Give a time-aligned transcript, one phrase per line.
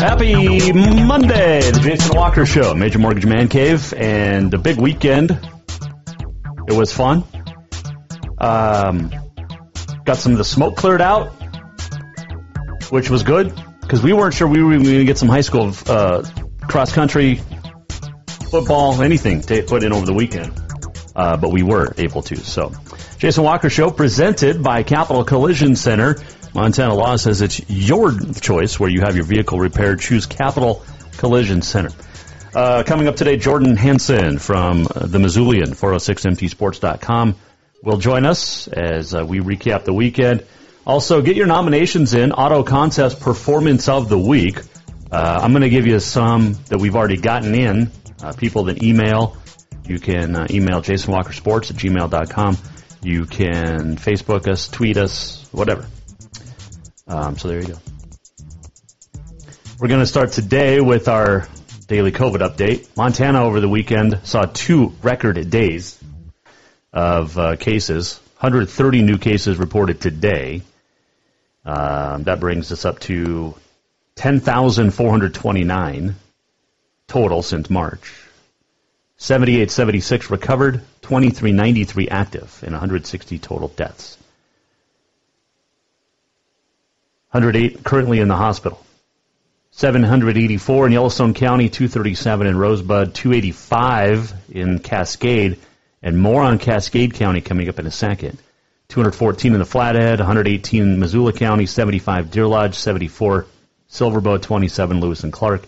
[0.00, 5.30] Happy Monday, the Jason Walker Show, Major Mortgage Man Cave, and the big weekend.
[6.68, 7.22] It was fun.
[8.38, 9.10] Um,
[10.06, 11.32] got some of the smoke cleared out,
[12.88, 15.70] which was good because we weren't sure we were going to get some high school
[15.86, 16.24] uh,
[16.62, 17.42] cross country,
[18.50, 20.58] football, anything to put in over the weekend,
[21.14, 22.36] uh, but we were able to.
[22.36, 22.72] So,
[23.18, 26.16] Jason Walker Show presented by Capital Collision Center.
[26.54, 30.00] Montana law says it's your choice where you have your vehicle repaired.
[30.00, 30.84] Choose Capital
[31.16, 31.90] Collision Center.
[32.54, 37.36] Uh, coming up today, Jordan Hansen from the Missoulian, 406mtsports.com,
[37.84, 40.44] will join us as uh, we recap the weekend.
[40.84, 42.32] Also, get your nominations in.
[42.32, 44.58] Auto Concepts Performance of the Week.
[45.12, 47.90] Uh, I'm going to give you some that we've already gotten in.
[48.20, 49.36] Uh, people that email.
[49.86, 52.58] You can uh, email jasonwalkersports at gmail.com.
[53.02, 55.86] You can Facebook us, tweet us, whatever.
[57.10, 57.78] Um, so there you go.
[59.80, 61.48] We're going to start today with our
[61.88, 62.86] daily COVID update.
[62.96, 65.98] Montana over the weekend saw two record days
[66.92, 68.20] of uh, cases.
[68.38, 70.62] 130 new cases reported today.
[71.64, 73.56] Um, that brings us up to
[74.14, 76.14] 10,429
[77.08, 78.22] total since March.
[79.16, 84.16] 7876 recovered, 2393 active, and 160 total deaths.
[87.32, 88.84] 108 currently in the hospital.
[89.70, 95.58] 784 in Yellowstone County, 237 in Rosebud, 285 in Cascade,
[96.02, 98.38] and more on Cascade County coming up in a second.
[98.88, 103.46] 214 in the Flathead, 118 in Missoula County, 75 Deer Lodge, 74
[103.88, 105.62] Silverbow, 27 Lewis and Clark.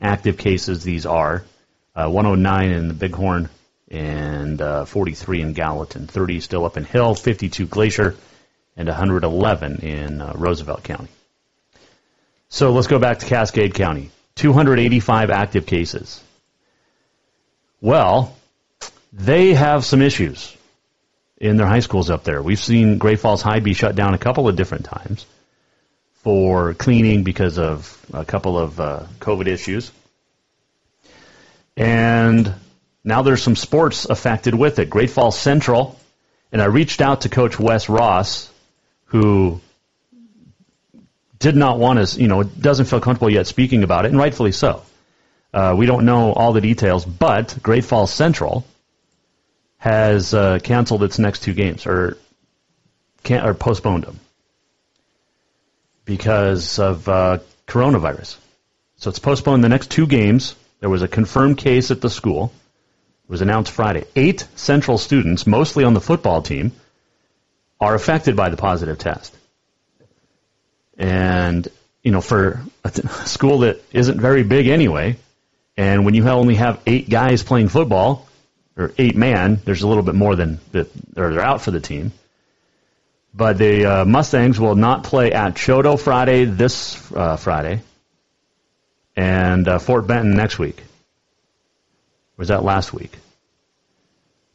[0.00, 1.44] Active cases these are
[1.94, 3.48] uh, 109 in the Bighorn
[3.88, 8.16] and uh, 43 in Gallatin, 30 still up in Hill, 52 Glacier,
[8.78, 11.08] and 111 in uh, Roosevelt County.
[12.48, 14.10] So let's go back to Cascade County.
[14.36, 16.22] 285 active cases.
[17.80, 18.34] Well,
[19.12, 20.56] they have some issues
[21.36, 22.40] in their high schools up there.
[22.40, 25.26] We've seen Great Falls High be shut down a couple of different times
[26.22, 29.90] for cleaning because of a couple of uh, COVID issues.
[31.76, 32.54] And
[33.04, 34.88] now there's some sports affected with it.
[34.88, 35.98] Great Falls Central,
[36.52, 38.50] and I reached out to Coach Wes Ross,
[39.08, 39.60] who
[41.38, 44.52] did not want to, you know, doesn't feel comfortable yet speaking about it, and rightfully
[44.52, 44.82] so.
[45.52, 48.66] Uh, we don't know all the details, but Great Falls Central
[49.78, 52.18] has uh, canceled its next two games or
[53.22, 54.20] can or postponed them
[56.04, 58.36] because of uh, coronavirus.
[58.96, 60.54] So it's postponed the next two games.
[60.80, 62.52] There was a confirmed case at the school.
[63.24, 64.04] It was announced Friday.
[64.16, 66.72] Eight Central students, mostly on the football team,
[67.80, 69.36] are affected by the positive test.
[70.96, 71.66] And,
[72.02, 72.90] you know, for a
[73.26, 75.16] school that isn't very big anyway,
[75.76, 78.28] and when you only have eight guys playing football,
[78.76, 81.80] or eight man, there's a little bit more than that, or they're out for the
[81.80, 82.12] team.
[83.34, 87.82] But the uh, Mustangs will not play at Choteau Friday, this uh, Friday,
[89.16, 90.82] and uh, Fort Benton next week.
[92.36, 93.16] Was that last week?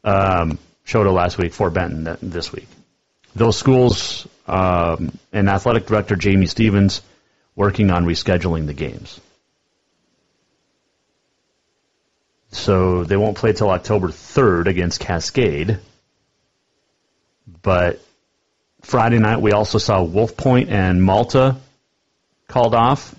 [0.02, 0.58] Um,
[0.92, 2.68] last week, Fort Benton th- this week.
[3.34, 7.02] Those schools um, and athletic director Jamie Stevens
[7.56, 9.20] working on rescheduling the games.
[12.52, 15.78] So they won't play till October 3rd against Cascade.
[17.62, 18.00] But
[18.82, 21.56] Friday night we also saw Wolf Point and Malta
[22.48, 23.14] called off.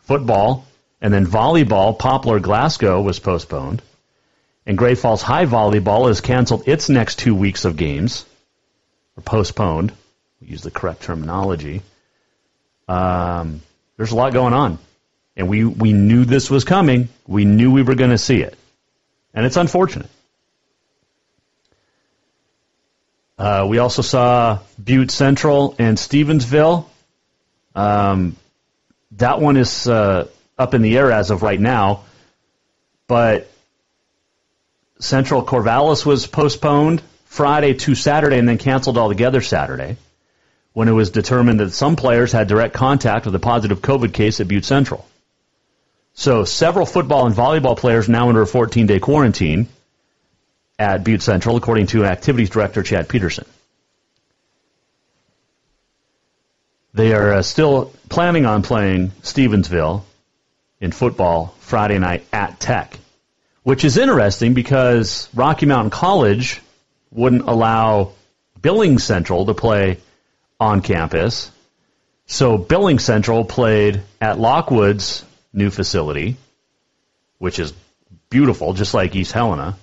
[0.00, 0.66] Football
[1.00, 3.82] and then volleyball, Poplar Glasgow was postponed.
[4.66, 8.24] And Great Falls High Volleyball has canceled its next two weeks of games,
[9.16, 9.92] or postponed.
[10.40, 11.82] We use the correct terminology.
[12.88, 13.62] Um,
[13.96, 14.78] there's a lot going on,
[15.36, 17.08] and we we knew this was coming.
[17.26, 18.56] We knew we were going to see it,
[19.32, 20.10] and it's unfortunate.
[23.36, 26.86] Uh, we also saw Butte Central and Stevensville.
[27.74, 28.36] Um,
[29.12, 32.04] that one is uh, up in the air as of right now,
[33.08, 33.50] but
[35.00, 37.02] Central Corvallis was postponed
[37.34, 39.96] Friday to Saturday and then canceled altogether Saturday
[40.72, 44.38] when it was determined that some players had direct contact with a positive COVID case
[44.38, 45.04] at Butte Central.
[46.12, 49.66] So several football and volleyball players now under a 14 day quarantine
[50.78, 53.46] at Butte Central, according to activities director Chad Peterson.
[56.92, 60.02] They are uh, still planning on playing Stevensville
[60.80, 62.96] in football Friday night at Tech,
[63.64, 66.60] which is interesting because Rocky Mountain College
[67.14, 68.12] wouldn't allow
[68.60, 69.98] Billings Central to play
[70.60, 71.50] on campus.
[72.26, 76.36] So Billings Central played at Lockwood's new facility,
[77.38, 77.72] which is
[78.28, 79.76] beautiful, just like East Helena.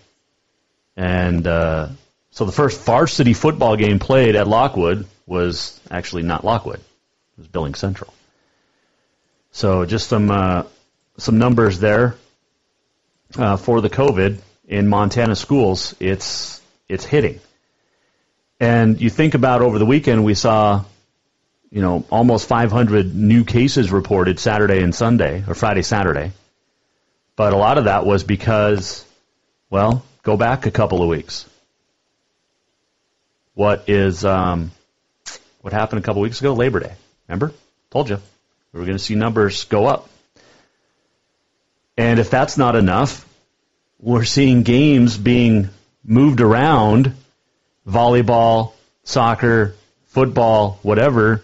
[0.97, 1.87] And uh,
[2.31, 7.47] so the first varsity football game played at Lockwood was actually not Lockwood; it was
[7.47, 8.13] Billings Central.
[9.51, 10.63] So just some uh,
[11.17, 12.15] some numbers there
[13.37, 15.95] uh, for the COVID in Montana schools.
[15.99, 16.60] It's
[16.91, 17.39] it's hitting,
[18.59, 20.83] and you think about over the weekend we saw,
[21.71, 26.31] you know, almost 500 new cases reported Saturday and Sunday or Friday Saturday,
[27.35, 29.05] but a lot of that was because,
[29.69, 31.47] well, Go back a couple of weeks.
[33.55, 34.71] What is um,
[35.61, 36.53] what happened a couple of weeks ago?
[36.53, 36.93] Labor Day.
[37.27, 37.53] Remember?
[37.89, 38.19] Told you
[38.71, 40.09] we were going to see numbers go up.
[41.97, 43.27] And if that's not enough,
[43.99, 45.69] we're seeing games being
[46.03, 47.13] moved around,
[47.87, 49.75] volleyball, soccer,
[50.07, 51.43] football, whatever,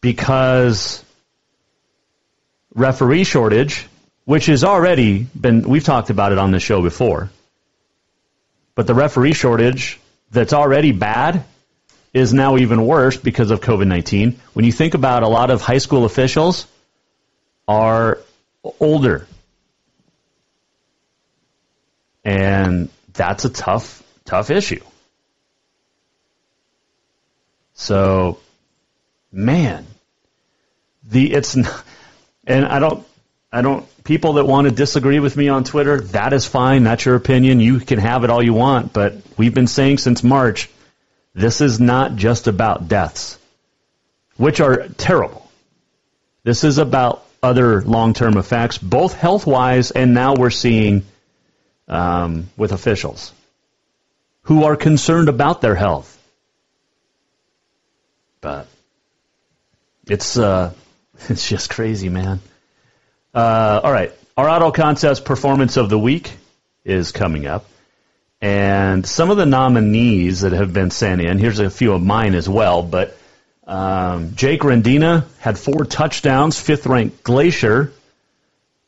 [0.00, 1.04] because
[2.74, 3.86] referee shortage,
[4.24, 7.30] which has already been, we've talked about it on the show before.
[8.74, 9.98] But the referee shortage
[10.30, 11.44] that's already bad
[12.14, 14.40] is now even worse because of COVID 19.
[14.52, 16.66] When you think about a lot of high school officials
[17.66, 18.18] are
[18.80, 19.26] older.
[22.24, 24.80] And that's a tough, tough issue.
[27.74, 28.38] So,
[29.30, 29.86] man,
[31.02, 33.06] the it's and I don't
[33.52, 36.84] I don't people that want to disagree with me on Twitter, that is fine.
[36.84, 37.60] That's your opinion.
[37.60, 38.92] You can have it all you want.
[38.92, 40.70] But we've been saying since March,
[41.34, 43.36] this is not just about deaths,
[44.36, 45.50] which are terrible.
[46.44, 51.04] This is about other long term effects, both health wise and now we're seeing
[51.88, 53.32] um, with officials
[54.42, 56.14] who are concerned about their health.
[58.40, 58.68] But
[60.06, 60.72] it's uh,
[61.28, 62.40] it's just crazy, man.
[63.34, 64.12] Uh, all right.
[64.36, 66.32] Our auto concepts performance of the week
[66.84, 67.66] is coming up.
[68.40, 72.36] And some of the nominees that have been sent in, here's a few of mine
[72.36, 73.16] as well, but
[73.66, 77.92] um, Jake Rendina had four touchdowns, fifth ranked Glacier,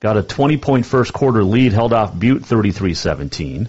[0.00, 3.68] got a 20 point first quarter lead, held off Butte 33 17.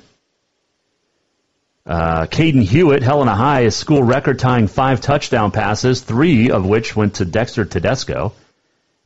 [1.86, 6.95] Uh, Caden Hewitt, Helena High, is school record tying five touchdown passes, three of which
[6.95, 8.33] went to Dexter Tedesco.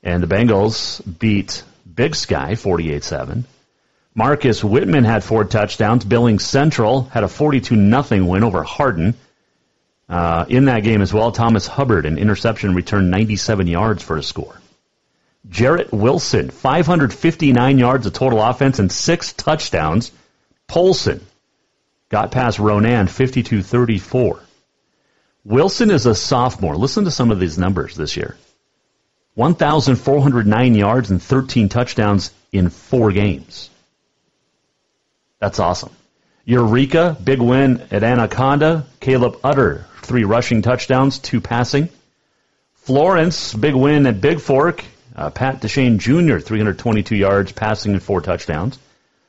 [0.03, 3.46] And the Bengals beat Big Sky 48-7.
[4.13, 6.05] Marcus Whitman had four touchdowns.
[6.05, 9.15] Billings Central had a 42 0 win over Hardin.
[10.08, 14.24] Uh, in that game as well, Thomas Hubbard, an interception, returned 97 yards for a
[14.24, 14.55] score.
[15.49, 20.11] Jarrett Wilson, 559 yards of total offense and six touchdowns.
[20.67, 21.25] Polson
[22.09, 24.39] got past Ronan 52 34.
[25.43, 26.75] Wilson is a sophomore.
[26.75, 28.35] Listen to some of these numbers this year.
[29.35, 33.69] 1,409 yards and 13 touchdowns in four games.
[35.39, 35.91] That's awesome.
[36.45, 38.85] Eureka, big win at Anaconda.
[38.99, 41.89] Caleb Utter, three rushing touchdowns, two passing.
[42.75, 44.83] Florence, big win at Big Fork.
[45.15, 48.77] Uh, Pat Deshane Jr., 322 yards, passing and four touchdowns.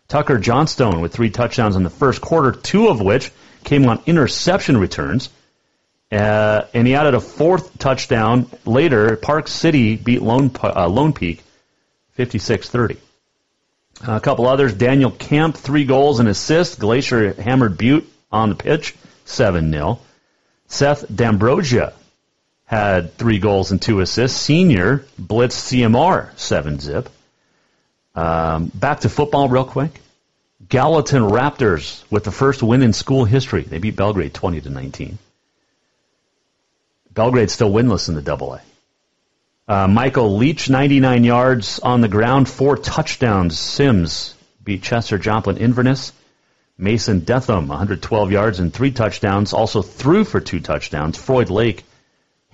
[0.08, 3.30] Tucker Johnstone with three touchdowns in the first quarter, two of which
[3.64, 5.28] came on interception returns.
[6.10, 9.16] Uh, and he added a fourth touchdown later.
[9.16, 11.42] Park City beat Lone, uh, Lone Peak
[12.12, 12.96] 56 30.
[14.06, 14.74] A couple others.
[14.74, 16.76] Daniel Camp, three goals and assists.
[16.76, 19.98] Glacier hammered Butte on the pitch, 7 0.
[20.68, 21.92] Seth D'Ambrosia
[22.66, 24.40] had three goals and two assists.
[24.40, 27.08] Senior blitzed CMR, 7 zip.
[28.14, 30.00] Um, back to football, real quick.
[30.68, 33.62] Gallatin Raptors with the first win in school history.
[33.62, 35.18] They beat Belgrade 20 to 19.
[37.12, 38.62] Belgrade's still winless in the Double A.
[39.68, 43.58] Uh, Michael Leach, 99 yards on the ground, four touchdowns.
[43.58, 46.12] Simms beat Chester Joplin Inverness.
[46.78, 51.16] Mason Detham, 112 yards and three touchdowns, also threw for two touchdowns.
[51.16, 51.84] Froid Lake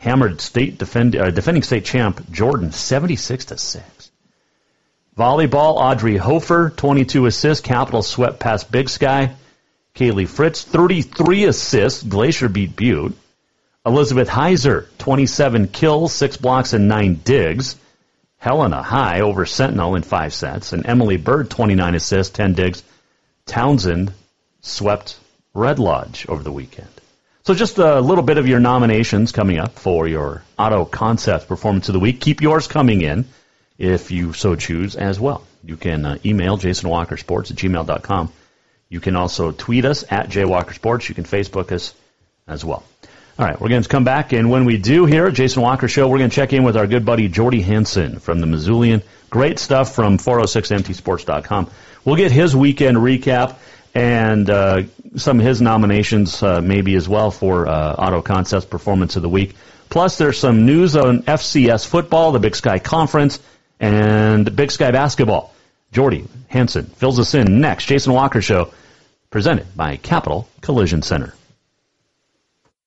[0.03, 4.11] hammered state defend, uh, defending state champ Jordan 76 to six.
[5.17, 7.65] Volleyball, Audrey Hofer, 22 assists.
[7.65, 9.35] Capital swept past Big Sky.
[9.95, 12.03] Kaylee Fritz, 33 assists.
[12.03, 13.17] Glacier beat Butte.
[13.87, 17.77] Elizabeth Heiser, 27 kills, 6 blocks, and 9 digs.
[18.39, 20.73] Helena High over Sentinel in 5 sets.
[20.73, 22.83] And Emily Bird, 29 assists, 10 digs.
[23.47, 24.13] Townsend
[24.63, 25.17] swept
[25.55, 26.92] Red Lodge over the weekend.
[27.45, 31.89] So just a little bit of your nominations coming up for your Auto Concepts Performance
[31.89, 32.21] of the Week.
[32.21, 33.25] Keep yours coming in
[33.79, 35.45] if you so choose as well.
[35.65, 38.33] You can uh, email jasonwalkersports at gmail.com.
[38.89, 41.09] You can also tweet us at jwalkersports.
[41.09, 41.95] You can Facebook us
[42.47, 42.85] as well.
[43.39, 45.89] All right, we're going to come back, and when we do here at Jason Walker
[45.89, 49.03] Show, we're going to check in with our good buddy Jordy Hansen from the Missoulian.
[49.31, 51.71] Great stuff from 406mtsports.com.
[52.05, 53.57] We'll get his weekend recap
[53.95, 54.83] and uh,
[55.17, 59.29] some of his nominations uh, maybe as well for uh, Auto Concepts Performance of the
[59.29, 59.55] Week.
[59.91, 63.39] Plus, there's some news on FCS football, the Big Sky Conference,
[63.79, 65.55] and Big Sky basketball.
[65.93, 67.87] Jordy Hansen fills us in next.
[67.87, 68.73] Jason Walker Show,
[69.31, 71.35] presented by Capital Collision Center.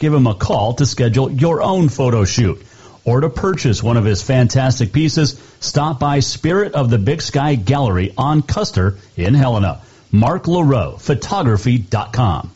[0.00, 2.66] give him a call to schedule your own photo shoot.
[3.04, 7.54] Or to purchase one of his fantastic pieces, stop by Spirit of the Big Sky
[7.54, 9.82] Gallery on Custer in Helena.
[10.10, 12.50] Mark LaRoe, photography.com.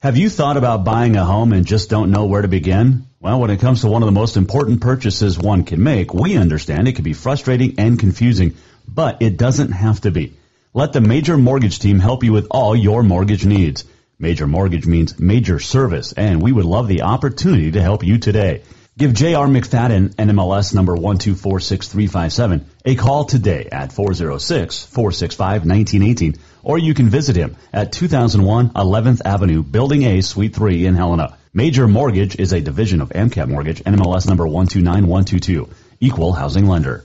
[0.00, 3.06] Have you thought about buying a home and just don't know where to begin?
[3.20, 6.36] Well, when it comes to one of the most important purchases one can make, we
[6.36, 8.54] understand it can be frustrating and confusing,
[8.86, 10.34] but it doesn't have to be.
[10.72, 13.84] Let the Major Mortgage Team help you with all your mortgage needs.
[14.20, 18.64] Major Mortgage means major service, and we would love the opportunity to help you today.
[18.98, 19.46] Give J.R.
[19.46, 27.92] McFadden, NMLS number 1246357, a call today at 406-465-1918, or you can visit him at
[27.92, 31.38] 2001 11th Avenue, Building A, Suite 3 in Helena.
[31.54, 35.68] Major Mortgage is a division of AMCAP Mortgage, NMLS number 129122,
[36.00, 37.04] equal housing lender.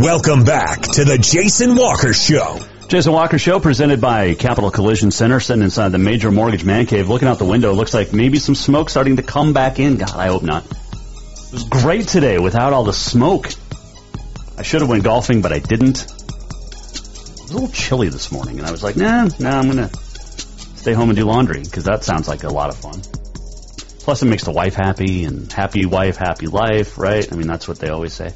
[0.00, 2.58] Welcome back to the Jason Walker Show.
[2.88, 7.10] Jason Walker Show presented by Capital Collision Center, sitting inside the major mortgage man cave,
[7.10, 7.74] looking out the window.
[7.74, 9.98] Looks like maybe some smoke starting to come back in.
[9.98, 10.64] God, I hope not.
[10.64, 13.50] It was great today without all the smoke.
[14.56, 16.02] I should have went golfing, but I didn't.
[16.02, 19.90] It was a little chilly this morning, and I was like, nah, nah, I'm gonna
[20.76, 23.02] stay home and do laundry because that sounds like a lot of fun.
[23.98, 27.30] Plus, it makes the wife happy, and happy wife, happy life, right?
[27.30, 28.32] I mean, that's what they always say.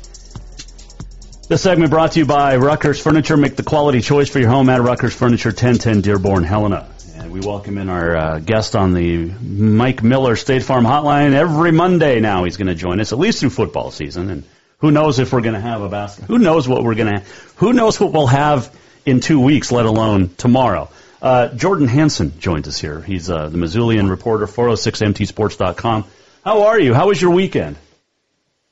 [1.47, 3.37] This segment brought to you by Ruckers Furniture.
[3.37, 6.89] Make the quality choice for your home at Ruckers Furniture, 1010 Dearborn, Helena.
[7.17, 11.71] And we welcome in our uh, guest on the Mike Miller State Farm Hotline every
[11.71, 12.19] Monday.
[12.21, 14.45] Now he's going to join us at least through football season, and
[14.79, 16.25] who knows if we're going to have a basket?
[16.25, 17.23] Who knows what we're going to?
[17.57, 18.75] Who knows what we'll have
[19.05, 20.89] in two weeks, let alone tomorrow?
[21.21, 23.03] Uh, Jordan Hansen joins us here.
[23.03, 26.07] He's uh, the Missoulian reporter, 406mtsports.com.
[26.43, 26.95] How are you?
[26.95, 27.77] How was your weekend?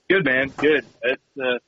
[0.09, 0.49] Good, man.
[0.57, 0.87] Good.
[1.02, 1.59] It's uh,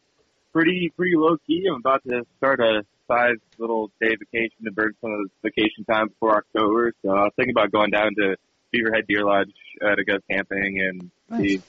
[0.54, 1.66] pretty pretty low key.
[1.68, 5.84] I'm about to start a five little day vacation to burn some of the vacation
[5.84, 6.94] time before October.
[7.02, 8.36] So I was thinking about going down to
[8.72, 9.52] Beaverhead Deer Lodge
[9.84, 11.40] uh, to go camping and nice.
[11.40, 11.62] see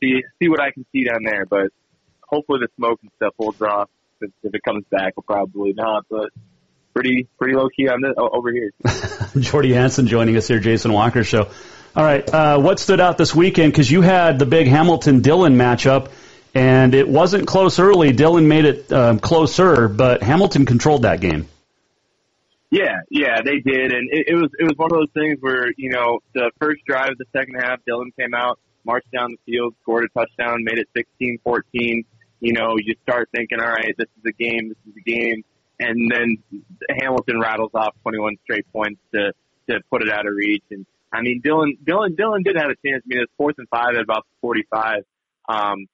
[0.00, 1.46] see see what I can see down there.
[1.46, 1.72] But
[2.22, 3.88] hopefully the smoke and stuff holds off.
[4.20, 6.04] If, if it comes back, will probably not.
[6.08, 6.30] But
[6.92, 8.70] pretty pretty low key on this over here.
[9.40, 11.48] Jordy Hansen joining us here, Jason Walker show.
[11.96, 13.72] All right, uh, what stood out this weekend?
[13.72, 16.10] Because you had the big Hamilton Dillon matchup
[16.54, 18.12] and it wasn't close early.
[18.12, 21.48] Dillon made it um, closer, but Hamilton controlled that game.
[22.70, 25.70] Yeah, yeah, they did, and it, it was it was one of those things where
[25.76, 29.52] you know the first drive of the second half, Dillon came out, marched down the
[29.52, 30.88] field, scored a touchdown, made it
[31.20, 32.04] 16-14.
[32.40, 35.44] You know, you start thinking, all right, this is a game, this is a game,
[35.78, 36.38] and then
[36.98, 39.32] Hamilton rattles off 21 straight points to
[39.68, 40.64] to put it out of reach.
[40.70, 43.04] And I mean, Dillon Dillon Dillon did have a chance.
[43.04, 45.04] I mean, it's fourth and five at about 45.
[45.48, 45.86] Um,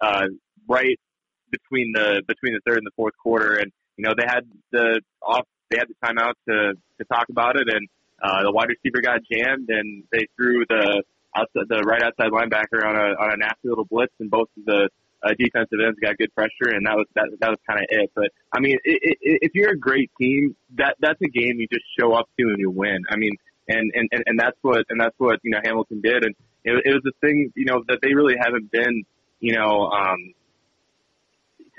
[0.00, 0.26] uh,
[0.68, 0.98] right
[1.50, 5.00] between the between the third and the fourth quarter, and you know they had the
[5.22, 7.88] off they had the timeout to to talk about it, and
[8.22, 11.02] uh, the wide receiver got jammed, and they threw the
[11.36, 14.64] outside the right outside linebacker on a on a nasty little blitz, and both of
[14.64, 14.88] the
[15.22, 18.10] uh, defensive ends got good pressure, and that was that that was kind of it.
[18.14, 21.66] But I mean, it, it, if you're a great team, that that's a game you
[21.70, 23.04] just show up to and you win.
[23.10, 23.36] I mean,
[23.68, 26.34] and and and, that's what and that's what you know Hamilton did, and
[26.64, 29.04] it, it was a thing you know that they really haven't been
[29.40, 30.34] you know, um,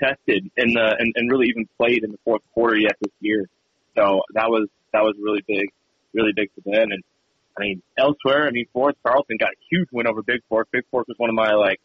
[0.02, 3.48] tested in the and, and really even played in the fourth quarter yet this year.
[3.96, 5.70] So that was that was really big,
[6.12, 6.90] really big for them.
[6.90, 7.02] And
[7.56, 10.68] I mean, elsewhere, I mean, Florence Carlton got a huge win over Big Fork.
[10.72, 11.80] Big Fork was one of my like,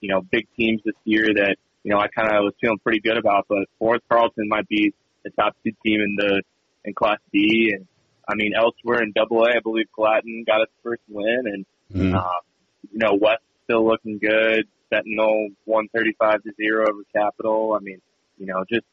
[0.00, 3.00] you know, big teams this year that you know I kind of was feeling pretty
[3.00, 3.46] good about.
[3.48, 4.92] But Florence Carlton might be
[5.24, 6.42] the top two team in the
[6.84, 7.72] in Class B.
[7.74, 7.86] And
[8.28, 12.14] I mean, elsewhere in Double A, I believe Gallatin got its first win, and mm.
[12.14, 12.42] um,
[12.90, 14.66] you know, West still looking good.
[14.92, 17.76] Sentinel 135 to zero over Capital.
[17.78, 18.00] I mean,
[18.38, 18.84] you know, just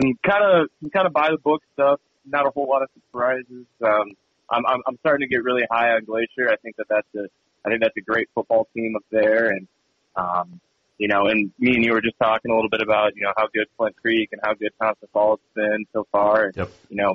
[0.00, 2.00] some kind of some kind of by the book stuff.
[2.26, 3.64] Not a whole lot of surprises.
[3.82, 4.12] Um,
[4.50, 6.50] I'm, I'm I'm starting to get really high on Glacier.
[6.50, 7.28] I think that that's a
[7.64, 9.66] I think that's a great football team up there, and
[10.16, 10.60] um,
[10.98, 13.32] you know, and me and you were just talking a little bit about you know
[13.36, 16.46] how good Flint Creek and how good Thompson Falls has been so far.
[16.46, 16.70] And, yep.
[16.90, 17.14] You know,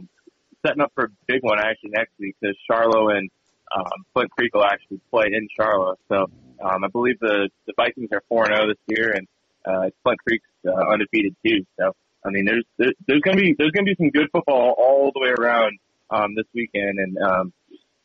[0.66, 3.30] setting up for a big one actually next week because Charlo and
[3.76, 5.96] um, Flint Creek will actually play in Charlo.
[6.10, 6.30] So
[6.64, 9.28] um, I believe the the Vikings are four and zero oh this year, and
[9.66, 11.66] uh, Flint Creek's uh, undefeated too.
[11.80, 11.94] So
[12.26, 15.22] I mean, there's there, there's gonna be there's gonna be some good football all the
[15.22, 15.78] way around
[16.10, 17.54] um, this weekend, and um,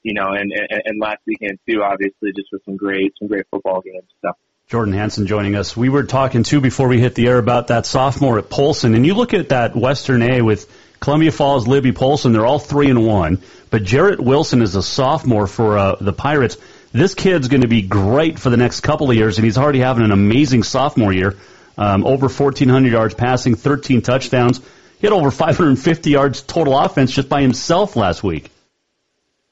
[0.03, 1.83] you know, and, and and last weekend too.
[1.83, 4.09] Obviously, just with some great some great football games.
[4.23, 4.33] So.
[4.67, 5.75] Jordan Hansen joining us.
[5.75, 9.07] We were talking too before we hit the air about that sophomore at Polson, and
[9.07, 12.33] you look at that Western A with Columbia Falls, Libby, Polson.
[12.33, 16.57] They're all three and one, but Jarrett Wilson is a sophomore for uh, the Pirates
[16.93, 19.81] this kid's going to be great for the next couple of years, and he's already
[19.81, 21.37] having an amazing sophomore year.
[21.77, 24.61] Um, over 1,400 yards passing, 13 touchdowns.
[24.99, 28.51] He had over 550 yards total offense just by himself last week.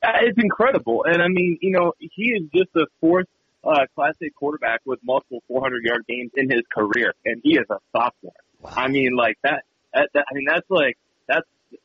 [0.03, 3.27] Uh, it's incredible, and I mean, you know, he is just the fourth
[3.63, 7.67] uh, Class A quarterback with multiple 400 yard games in his career, and he is
[7.71, 8.33] a sophomore.
[8.61, 8.73] Wow.
[8.77, 9.63] I mean, like that,
[9.95, 10.25] that, that.
[10.31, 10.97] I mean, that's like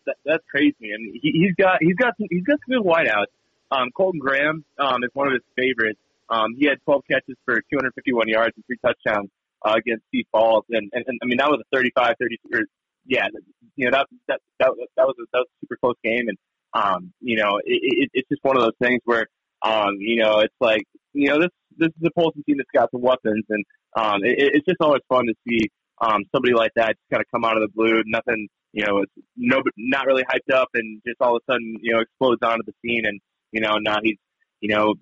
[0.05, 0.75] that, that's crazy.
[0.79, 3.31] Mean, he, he's got he's got some, he's got some good wideouts.
[3.71, 5.99] Um, Colton Graham um, is one of his favorites.
[6.29, 9.29] Um, he had 12 catches for 251 yards and three touchdowns
[9.63, 12.61] uh, against Steve Falls, and, and, and I mean that was a 35, 30, or,
[13.05, 13.27] yeah,
[13.75, 16.37] you know that that that, that was a, that was a super close game, and
[16.73, 19.27] um, you know it, it, it's just one of those things where
[19.61, 22.91] um, you know it's like you know this this is a Polson team that's got
[22.91, 25.69] some weapons, and um, it, it's just always fun to see
[26.01, 28.99] um, somebody like that just kind of come out of the blue, nothing, you know,
[28.99, 32.41] it's no, not really hyped up, and just all of a sudden, you know, explodes
[32.43, 33.19] onto the scene, and
[33.51, 34.17] you know, now he's,
[34.61, 34.95] you know,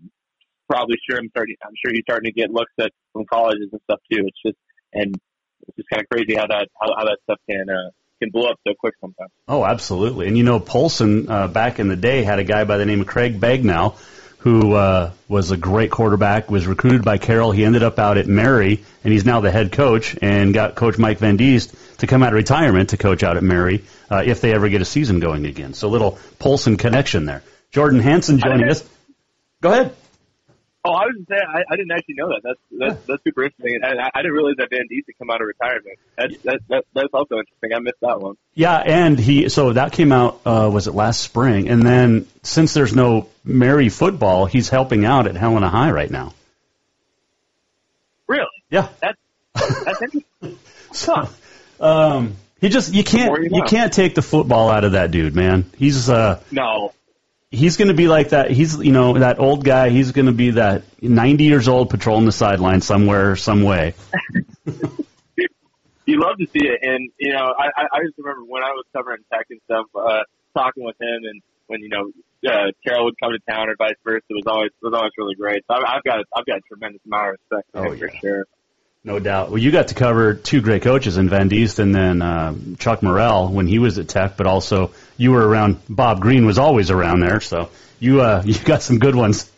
[0.67, 1.55] probably sure I'm starting.
[1.63, 4.25] I'm sure he's starting to get looks at from colleges and stuff too.
[4.27, 4.57] It's just,
[4.93, 5.15] and
[5.67, 8.49] it's just kind of crazy how that how, how that stuff can uh, can blow
[8.49, 9.31] up so quick sometimes.
[9.47, 10.27] Oh, absolutely.
[10.27, 13.01] And you know, Polson uh, back in the day had a guy by the name
[13.01, 13.97] of Craig Bagnall
[14.39, 17.52] who uh, was a great quarterback, was recruited by Carroll.
[17.52, 20.97] He ended up out at Mary, and he's now the head coach, and got Coach
[20.97, 24.41] Mike Van Diest to come out of retirement to coach out at Mary uh, if
[24.41, 25.73] they ever get a season going again.
[25.73, 27.43] So little Polson connection there.
[27.71, 28.84] Jordan Hansen joining us.
[29.62, 29.95] Go ahead.
[30.85, 32.41] Oh, I was just saying, I, I didn't actually know that.
[32.41, 35.41] That's that's, that's super interesting, and I, I didn't realize that Van had come out
[35.41, 35.99] of retirement.
[36.17, 37.73] That's that, that, that's also interesting.
[37.75, 38.37] I missed that one.
[38.53, 42.73] Yeah, and he so that came out uh, was it last spring, and then since
[42.73, 46.33] there's no Mary football, he's helping out at Helena High right now.
[48.27, 48.45] Really?
[48.69, 48.87] Yeah.
[49.01, 49.17] That's
[49.83, 50.59] that's interesting.
[50.93, 51.29] so,
[51.81, 55.35] um, he just you can't you you can't take the football out of that dude,
[55.35, 55.69] man.
[55.77, 56.93] He's uh No.
[57.51, 58.51] He's going to be like that.
[58.51, 59.89] He's you know that old guy.
[59.89, 63.95] He's going to be that 90 years old patrolling the sideline somewhere, some way.
[66.05, 68.85] you love to see it, and you know, I I just remember when I was
[68.93, 70.21] covering tech and stuff, uh,
[70.55, 72.12] talking with him, and when you know
[72.47, 75.12] uh, Carroll would come to town or vice versa, it was always it was always
[75.17, 75.63] really great.
[75.67, 78.17] So I've, I've got I've got a tremendous amount of respect for Oh, him for
[78.17, 78.45] sure.
[79.03, 79.49] No doubt.
[79.49, 83.01] Well, you got to cover two great coaches in Van Diest and then uh, Chuck
[83.01, 85.77] Morrell when he was at Tech, but also you were around.
[85.88, 89.51] Bob Green was always around there, so you uh, you got some good ones.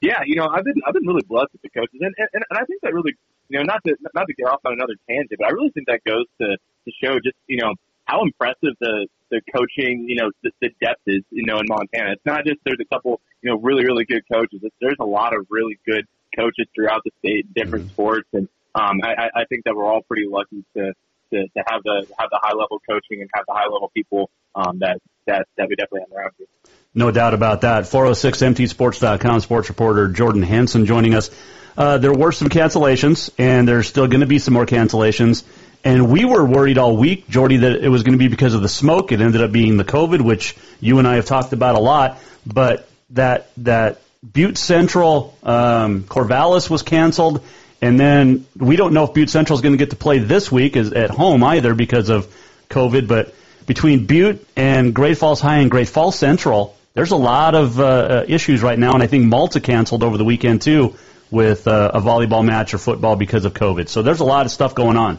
[0.00, 2.58] Yeah, you know, I've been I've been really blessed with the coaches, and and, and
[2.58, 3.14] I think that really,
[3.48, 5.88] you know, not to not to get off on another tangent, but I really think
[5.88, 10.30] that goes to to show just you know how impressive the the coaching, you know,
[10.42, 12.12] the, the depth is, you know, in Montana.
[12.12, 14.60] It's not just there's a couple, you know, really really good coaches.
[14.62, 18.48] It's, there's a lot of really good coaches throughout the state in different sports, and
[18.74, 20.92] um, I I think that we're all pretty lucky to.
[21.32, 24.30] To, to have the have the high level coaching and have the high level people
[24.54, 26.46] um, that that that we definitely have around here.
[26.92, 27.84] No doubt about that.
[27.84, 31.30] 406mtsports.com sports reporter Jordan Hansen joining us.
[31.76, 35.44] Uh, there were some cancellations, and there's still going to be some more cancellations.
[35.82, 38.60] And we were worried all week, Jordy, that it was going to be because of
[38.60, 39.12] the smoke.
[39.12, 42.18] It ended up being the COVID, which you and I have talked about a lot.
[42.44, 47.42] But that that Butte Central um, Corvallis was canceled,
[47.82, 50.52] and then we don't know if Butte Central is going to get to play this
[50.52, 52.34] week as, at home either because of
[52.68, 53.08] COVID.
[53.08, 53.34] But
[53.66, 57.84] between Butte and Great Falls High and Great Falls Central, there's a lot of uh,
[57.84, 60.96] uh, issues right now, and I think Malta canceled over the weekend too
[61.30, 63.88] with uh, a volleyball match or football because of COVID.
[63.88, 65.18] So there's a lot of stuff going on.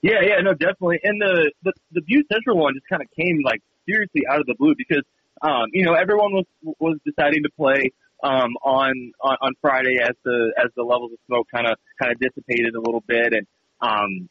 [0.00, 1.00] Yeah, yeah, no, definitely.
[1.02, 4.46] And the the, the Butte Central one just kind of came like seriously out of
[4.46, 5.02] the blue because
[5.42, 6.46] um, you know everyone was
[6.78, 11.18] was deciding to play um, on, on on Friday as the as the levels of
[11.26, 13.46] smoke kind of kind of dissipated a little bit, and
[13.80, 14.28] um,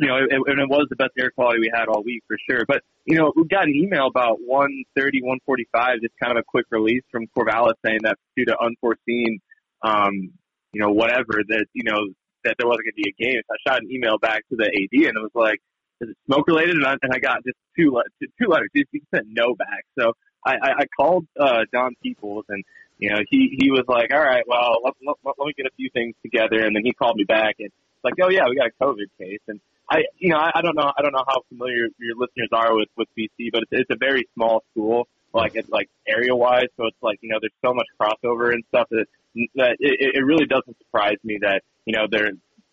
[0.00, 2.36] you know, it, and it was the best air quality we had all week for
[2.48, 2.64] sure.
[2.66, 6.66] But you know, we got an email about 1:30, 1:45, just kind of a quick
[6.70, 9.40] release from Corvallis saying that due to unforeseen,
[9.82, 10.32] um,
[10.72, 11.98] you know, whatever that you know
[12.44, 13.42] that there wasn't going to be a game.
[13.46, 15.60] So I shot an email back to the AD and it was like,
[16.00, 18.00] "Is it smoke related?" And I, and I got just two
[18.40, 18.70] two letters.
[18.72, 19.84] He sent no back.
[19.98, 20.12] So
[20.44, 22.64] I, I, I called uh, Don Peoples and
[22.98, 25.74] you know he he was like, "All right, well let, let, let, me get a
[25.76, 27.70] few things together." And then he called me back and
[28.04, 30.76] like, "Oh yeah, we got a COVID case." And I you know I, I don't
[30.76, 33.90] know I don't know how familiar your listeners are with with BC, but it's, it's
[33.90, 35.08] a very small school.
[35.32, 38.64] Like it's like area wise, so it's like you know there's so much crossover and
[38.68, 39.06] stuff that
[39.54, 42.30] that it, it really doesn't surprise me that you know there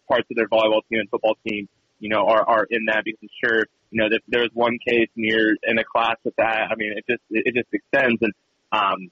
[0.08, 1.68] parts of their volleyball team and football team
[2.00, 5.10] you know are are in that because I'm sure you know that there's one case
[5.16, 6.68] near in a class with that.
[6.72, 8.34] I mean it just it just extends and
[8.72, 9.12] um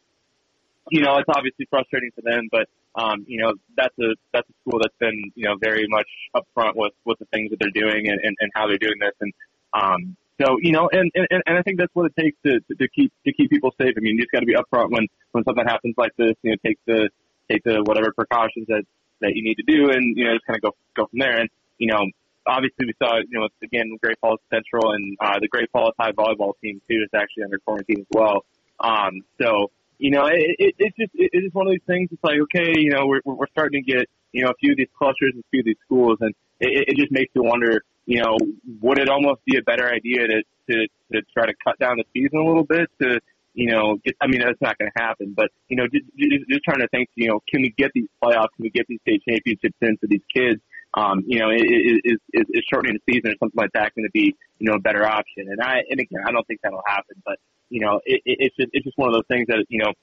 [0.91, 4.53] you know it's obviously frustrating for them, but um you know that's a that's a
[4.61, 8.07] school that's been you know very much upfront with with the things that they're doing
[8.07, 9.33] and and, and how they're doing this and
[9.73, 12.75] um so you know, and, and and I think that's what it takes to to,
[12.75, 13.93] to keep to keep people safe.
[13.95, 16.33] I mean, you just got to be upfront when when something happens like this.
[16.41, 17.09] You know, take the
[17.49, 18.83] take the whatever precautions that
[19.21, 21.37] that you need to do, and you know, just kind of go go from there.
[21.37, 22.01] And you know,
[22.47, 26.11] obviously we saw you know again Great Falls Central and uh, the Great Falls High
[26.11, 28.43] volleyball team too is actually under quarantine as well.
[28.79, 29.71] Um, so
[30.03, 32.09] you know, it, it, it's just it, it's just one of these things.
[32.11, 34.77] It's like okay, you know, we're we're starting to get you know a few of
[34.77, 37.81] these clusters and a few of these schools, and it, it just makes you wonder
[38.05, 38.37] you know,
[38.81, 42.03] would it almost be a better idea to, to, to try to cut down the
[42.13, 43.19] season a little bit to,
[43.53, 46.49] you know, get, I mean, that's not going to happen, but, you know, just, just,
[46.49, 48.49] just trying to think, you know, can we get these playoffs?
[48.55, 50.59] Can we get these state championships into these kids?
[50.95, 54.11] Um, you know, is, is, is shortening the season or something like that going to
[54.11, 55.47] be, you know, a better option?
[55.49, 57.37] And I, and again, I don't think that'll happen, but,
[57.73, 59.93] you know, it, it, it's just, it's just one of those things that, you know,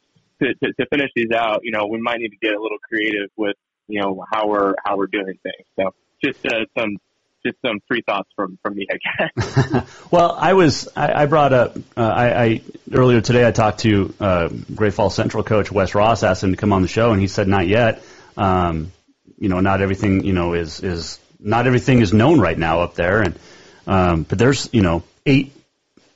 [0.42, 2.78] to, to, to finish these out, you know, we might need to get a little
[2.78, 3.54] creative with,
[3.86, 5.66] you know, how we're, how we're doing things.
[5.76, 6.96] So just, uh, some,
[7.44, 9.86] just some free thoughts from from me, I guess.
[10.10, 12.60] well, I was I, I brought up uh, I, I
[12.92, 16.58] earlier today I talked to uh, Great Falls Central coach Wes Ross, asked him to
[16.58, 18.02] come on the show, and he said not yet.
[18.36, 18.92] Um,
[19.38, 22.94] you know, not everything you know is is not everything is known right now up
[22.94, 23.38] there, and
[23.86, 25.54] um, but there's you know eight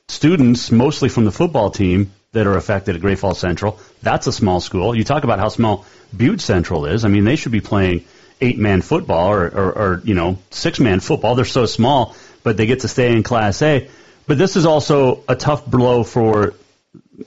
[0.08, 3.78] students, mostly from the football team, that are affected at Great Falls Central.
[4.02, 4.94] That's a small school.
[4.94, 7.04] You talk about how small Butte Central is.
[7.04, 8.04] I mean, they should be playing
[8.40, 11.36] eight man football or, or, or you know six man football.
[11.36, 13.88] They're so small, but they get to stay in Class A.
[14.26, 16.54] But this is also a tough blow for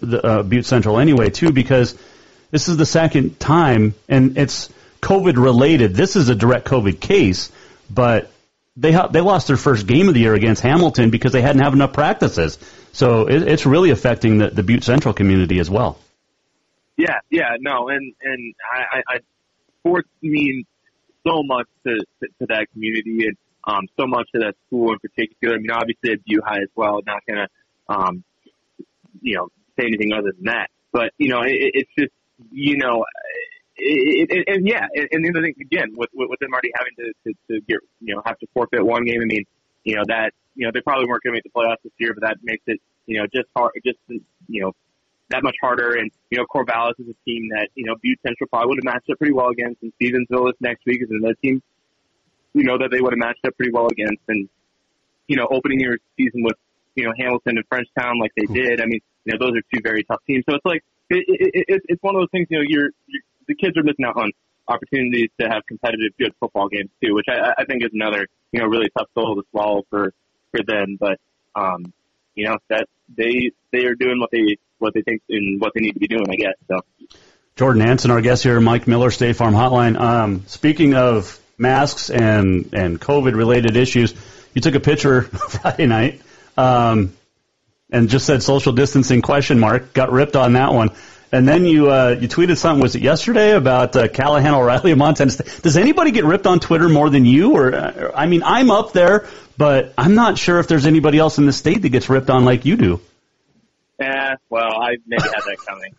[0.02, 1.96] the uh, Butte Central anyway, too, because
[2.52, 4.70] this is the second time, and it's
[5.02, 5.94] COVID related.
[5.94, 7.52] This is a direct COVID case,
[7.90, 8.32] but
[8.78, 11.64] they ha- they lost their first game of the year against Hamilton because they hadn't
[11.64, 12.60] have enough practices.
[12.94, 15.98] So it, it's really affecting the, the Butte Central community as well.
[16.96, 19.20] Yeah, yeah, no, and and I, I, I
[19.80, 20.66] sports means
[21.28, 23.38] so much to, to to that community and
[23.68, 25.56] um so much to that school in particular.
[25.56, 27.02] I mean, obviously at Butte High as well.
[27.06, 27.48] Not gonna
[27.90, 28.24] um
[29.22, 32.14] you know say anything other than that, but you know it, it's just
[32.52, 33.04] you know.
[33.80, 36.72] It, it, and yeah, and, and the other thing again, with, with with them already
[36.76, 39.22] having to, to to get you know have to forfeit one game.
[39.22, 39.46] I mean,
[39.84, 42.14] you know that you know they probably weren't going to make the playoffs this year,
[42.14, 44.00] but that makes it you know just hard, just
[44.48, 44.74] you know
[45.30, 45.96] that much harder.
[45.96, 48.94] And, you know, Corvallis is a team that, you know, Butte Central probably would have
[48.94, 49.82] matched up pretty well against.
[49.82, 51.62] And Stevensville this next week is another team,
[52.54, 54.22] you know, that they would have matched up pretty well against.
[54.28, 54.48] And,
[55.28, 56.56] you know, opening your season with,
[56.96, 58.82] you know, Hamilton and Frenchtown like they did.
[58.82, 60.44] I mean, you know, those are two very tough teams.
[60.50, 63.22] So it's like, it, it, it, it's one of those things, you know, you're, you're,
[63.48, 64.32] the kids are missing out on
[64.68, 68.60] opportunities to have competitive, good football games too, which I, I think is another, you
[68.60, 70.14] know, really tough goal to swallow for,
[70.52, 70.98] for them.
[71.00, 71.20] But,
[71.56, 71.94] um,
[72.36, 75.82] you know, that they, they are doing what they, what they think and what they
[75.82, 76.54] need to be doing, I guess.
[76.68, 76.82] So.
[77.58, 80.00] Jordan Hansen, our guest here, Mike Miller, State Farm Hotline.
[80.00, 84.14] Um, speaking of masks and and COVID related issues,
[84.54, 86.22] you took a picture Friday night
[86.56, 87.14] um,
[87.92, 89.92] and just said social distancing question mark.
[89.94, 90.92] Got ripped on that one.
[91.32, 92.82] And then you uh, you tweeted something.
[92.82, 95.62] Was it yesterday about uh, Callahan O'Reilly of Montana State?
[95.62, 97.58] Does anybody get ripped on Twitter more than you?
[97.58, 101.38] Or uh, I mean, I'm up there, but I'm not sure if there's anybody else
[101.38, 103.02] in the state that gets ripped on like you do.
[104.00, 105.96] Yeah, well, I maybe had that coming.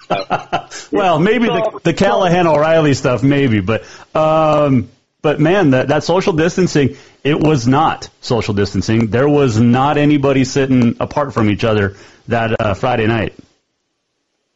[0.89, 0.97] So.
[0.97, 4.89] well, maybe the, the Callahan O'Reilly stuff, maybe, but um,
[5.21, 9.09] but man, that that social distancing, it was not social distancing.
[9.09, 11.97] There was not anybody sitting apart from each other
[12.29, 13.35] that uh, Friday night.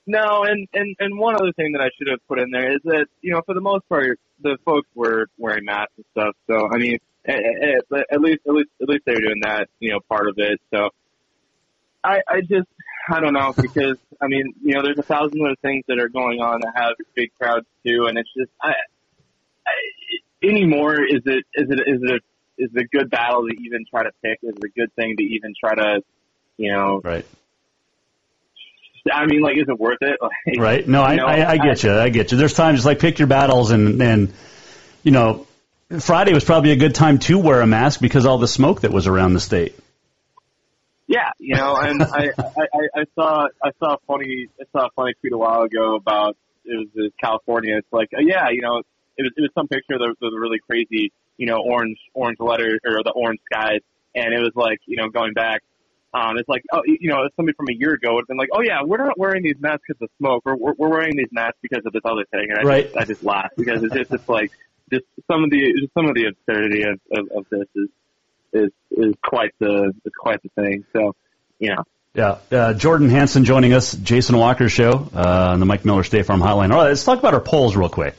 [0.06, 2.80] No, and and and one other thing that I should have put in there is
[2.84, 6.36] that you know for the most part the folks were wearing masks and stuff.
[6.48, 9.14] So I mean, eh, eh, eh, at, at, at least at least at least they
[9.14, 10.60] were doing that, you know, part of it.
[10.72, 10.90] So
[12.02, 12.68] I I just
[13.08, 16.08] I don't know because I mean, you know, there's a thousand other things that are
[16.08, 18.70] going on that have big crowds too, and it's just I,
[19.66, 19.72] I
[20.42, 22.20] anymore is it is it is it a,
[22.58, 24.38] is it a good battle to even try to pick?
[24.42, 26.02] Is it a good thing to even try to,
[26.56, 27.26] you know, right?
[29.10, 30.18] I mean, like, is it worth it?
[30.46, 30.88] Like, right?
[30.88, 31.92] No, I, know, I I get you.
[31.92, 32.38] I get you.
[32.38, 34.32] There's times like pick your battles, and and
[35.02, 35.46] you know,
[36.00, 38.92] Friday was probably a good time to wear a mask because all the smoke that
[38.92, 39.78] was around the state.
[41.06, 44.90] Yeah, you know, and I, I, I saw I saw a funny I saw a
[44.96, 47.76] funny tweet a while ago about it was in California.
[47.76, 48.78] It's like, uh, yeah, you know,
[49.16, 52.38] it was it was some picture of the, the really crazy, you know, orange orange
[52.40, 53.80] letter or the orange skies,
[54.14, 55.62] and it was like, you know, going back.
[56.14, 58.50] Um, it's like, oh, you know, somebody from a year ago would have been like,
[58.52, 60.42] oh yeah, we're not wearing these masks because of smoke.
[60.44, 62.48] We're, we're, we're wearing these masks because of this other thing.
[62.50, 62.84] And I right.
[62.84, 64.50] just, I just laugh because it's just, it's like,
[64.92, 67.88] just some of the, just some of the absurdity of, of, of this is,
[68.52, 70.84] is is quite the is quite the thing.
[70.92, 71.14] So,
[71.58, 71.84] you know.
[72.14, 76.26] Yeah, uh, Jordan Hansen joining us, Jason Walker show uh, on the Mike Miller State
[76.26, 76.70] Farm Hotline.
[76.70, 78.14] All right, let's talk about our polls real quick.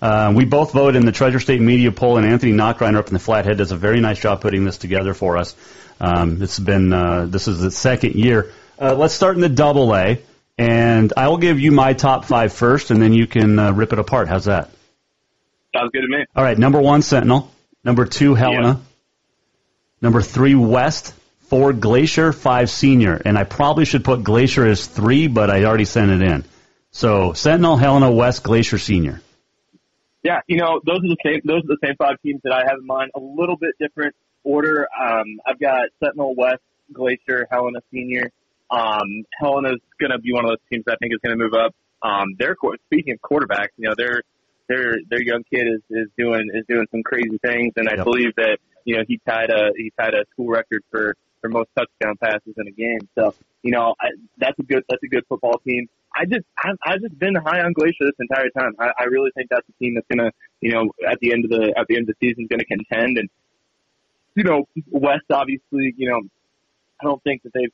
[0.00, 3.14] Uh, we both voted in the Treasure State Media poll, and Anthony Knockreiner up in
[3.14, 5.56] the Flathead does a very nice job putting this together for us.
[6.00, 8.52] Um, it's been uh, this is the second year.
[8.80, 10.20] Uh, let's start in the Double A,
[10.56, 13.92] and I will give you my top five first, and then you can uh, rip
[13.92, 14.28] it apart.
[14.28, 14.70] How's that?
[15.76, 16.24] Sounds good to me.
[16.34, 17.50] All right, number one, Sentinel.
[17.84, 18.68] Number two, Helena.
[18.68, 18.76] Yeah.
[20.00, 21.14] Number three, West.
[21.48, 22.32] Four, Glacier.
[22.32, 23.20] Five, Senior.
[23.24, 26.44] And I probably should put Glacier as three, but I already sent it in.
[26.90, 29.20] So Sentinel, Helena, West, Glacier, Senior.
[30.22, 31.40] Yeah, you know, those are the same.
[31.44, 33.10] Those are the same five teams that I have in mind.
[33.14, 34.88] A little bit different order.
[35.00, 38.30] Um, I've got Sentinel, West, Glacier, Helena, Senior.
[38.70, 41.42] Um, Helena's going to be one of those teams that I think is going to
[41.42, 41.74] move up.
[42.02, 44.22] Um, their speaking of quarterbacks, you know, their
[44.68, 48.04] their their young kid is is doing is doing some crazy things, and I Yep.
[48.04, 51.70] believe that you know he tied a he tied a school record for for most
[51.76, 53.08] touchdown passes in a game.
[53.16, 55.88] So you know I, that's a good that's a good football team.
[56.18, 58.72] I just I've, I've just been high on Glacier this entire time.
[58.78, 61.50] I, I really think that's a team that's gonna you know at the end of
[61.50, 63.18] the at the end of the season is gonna contend.
[63.18, 63.28] And
[64.34, 66.20] you know West obviously you know
[67.00, 67.72] I don't think that they've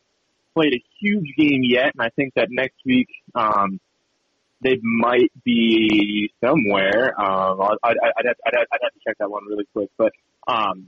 [0.54, 3.08] played a huge game yet, and I think that next week.
[3.34, 3.80] um
[4.64, 7.12] they might be somewhere.
[7.20, 10.12] Um, I'd, I'd, I'd, have, I'd, I'd have to check that one really quick, but
[10.48, 10.86] um,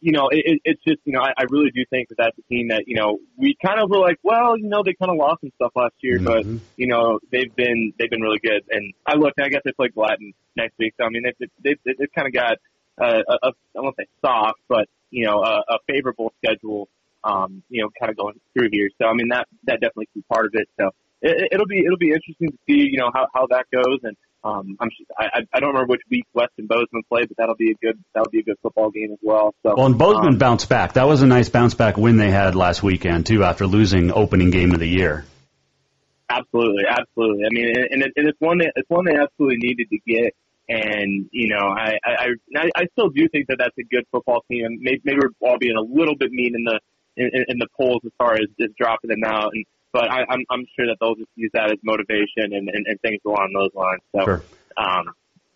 [0.00, 2.38] you know, it, it, it's just, you know, I, I really do think that that's
[2.38, 5.10] a team that, you know, we kind of were like, well, you know, they kind
[5.10, 6.44] of lost some stuff last year, but,
[6.76, 8.62] you know, they've been, they've been really good.
[8.70, 10.94] And I look, I guess they play Gladden next week.
[10.98, 12.58] So, I mean, they've, they've, they've kind of got,
[13.00, 16.88] uh, a, a, I won't say soft, but, you know, a, a favorable schedule,
[17.24, 18.88] um, you know, kind of going through here.
[19.00, 20.68] So, I mean, that, that definitely could be part of it.
[20.78, 20.90] So
[21.22, 23.98] it, it'll be, it'll be interesting to see, you know, how, how that goes.
[24.04, 27.56] And, um, I'm I, I don't remember which week West and Bozeman play, but that'll
[27.56, 29.54] be a good that'll be a good football game as well.
[29.64, 30.92] So Well, and Bozeman um, bounced back.
[30.92, 34.50] That was a nice bounce back win they had last weekend too, after losing opening
[34.50, 35.24] game of the year.
[36.30, 37.44] Absolutely, absolutely.
[37.46, 40.34] I mean, and, it, and it's one that it's one they absolutely needed to get.
[40.68, 44.44] And you know, I I I, I still do think that that's a good football
[44.48, 44.66] team.
[44.66, 46.80] And maybe, maybe we're all being a little bit mean in the
[47.16, 49.52] in, in the polls as far as just dropping them out.
[49.54, 52.86] And but I, I'm I'm sure that they'll just use that as motivation and and,
[52.86, 54.00] and things along those lines.
[54.14, 54.42] So, Sure.
[54.76, 55.04] um,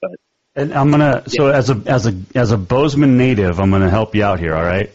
[0.01, 0.11] but
[0.55, 4.15] And I'm gonna so as a as a as a Bozeman native, I'm gonna help
[4.15, 4.55] you out here.
[4.55, 4.91] All right,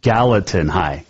[0.00, 1.04] Gallatin High,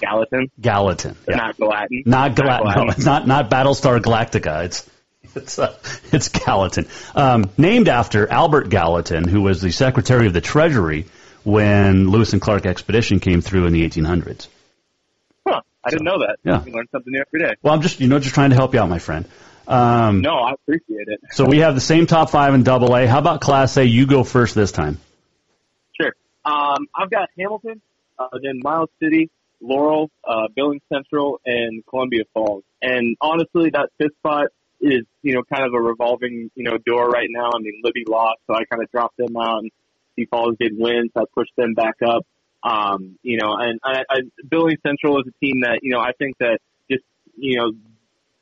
[0.00, 1.36] Gallatin, Gallatin, yeah.
[1.36, 2.64] not Gallatin, not Gallatin.
[2.64, 2.86] Gallatin.
[2.86, 4.64] No, it's not not Battlestar Galactica.
[4.64, 4.90] It's
[5.34, 5.76] it's uh,
[6.12, 11.06] it's Gallatin, um, named after Albert Gallatin, who was the Secretary of the Treasury
[11.44, 14.48] when Lewis and Clark expedition came through in the 1800s.
[15.84, 16.36] I didn't know that.
[16.44, 16.64] Yeah.
[16.64, 17.54] You learn something new every day.
[17.62, 19.26] Well, I'm just you know just trying to help you out, my friend.
[19.66, 21.20] Um, No, I appreciate it.
[21.30, 23.06] So we have the same top five in Double A.
[23.06, 23.84] How about Class A?
[23.84, 24.98] You go first this time.
[26.00, 26.12] Sure.
[26.44, 27.80] Um, I've got Hamilton,
[28.18, 32.64] uh, then Miles City, Laurel, uh, Billings Central, and Columbia Falls.
[32.80, 34.46] And honestly, that fifth spot
[34.80, 37.50] is, you know, kind of a revolving, you know, door right now.
[37.54, 39.70] I mean, Libby lost, so I kind of dropped them out, and
[40.16, 42.26] Sioux Falls did win, so I pushed them back up.
[42.64, 46.12] Um, you know, and I, I, Billings Central is a team that, you know, I
[46.12, 46.58] think that
[46.90, 47.02] just,
[47.36, 47.72] you know,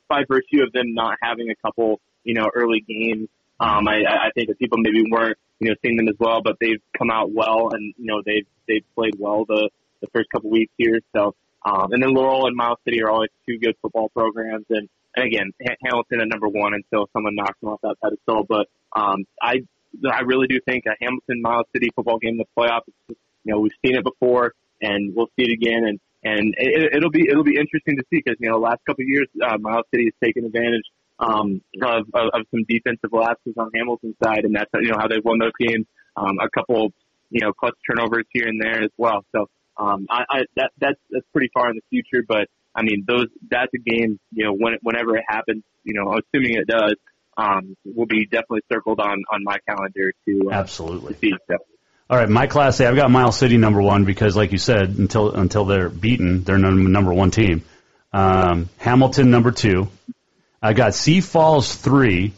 [0.07, 3.29] by virtue of them not having a couple, you know, early games,
[3.59, 6.57] um, I, I think that people maybe weren't, you know, seeing them as well, but
[6.59, 9.69] they've come out well and, you know, they've, they've played well the,
[10.01, 10.99] the first couple weeks here.
[11.15, 14.65] So, um, and then Laurel and Miles City are always two good football programs.
[14.69, 18.45] And, and again, Ha- Hamilton at number one until someone knocks them off that pedestal.
[18.47, 19.63] But, um, I,
[20.11, 23.59] I really do think a Hamilton Miles City football game in the playoffs, you know,
[23.59, 25.85] we've seen it before and we'll see it again.
[25.85, 28.79] And, and it, it'll be, it'll be interesting to see because, you know, the last
[28.85, 30.85] couple of years, uh, Miles City has taken advantage
[31.21, 35.07] um, of, of, of some defensive lapses on Hamilton's side, and that's you know how
[35.07, 35.85] they've won those games.
[36.17, 36.91] Um, a couple,
[37.29, 39.23] you know, clutch turnovers here and there as well.
[39.33, 43.05] So um, I, I that that's that's pretty far in the future, but I mean
[43.07, 46.95] those that's a game you know when whenever it happens, you know, assuming it does,
[47.37, 51.13] um, will be definitely circled on on my calendar to uh, Absolutely.
[51.13, 51.33] to see.
[51.47, 51.57] So.
[52.11, 52.89] All right, my Class A.
[52.89, 56.57] I've got Miles City number one because, like you said, until until they're beaten, they're
[56.57, 57.63] num- number one team.
[58.11, 59.87] Um, Hamilton number two.
[60.61, 62.33] I got Sea Falls three,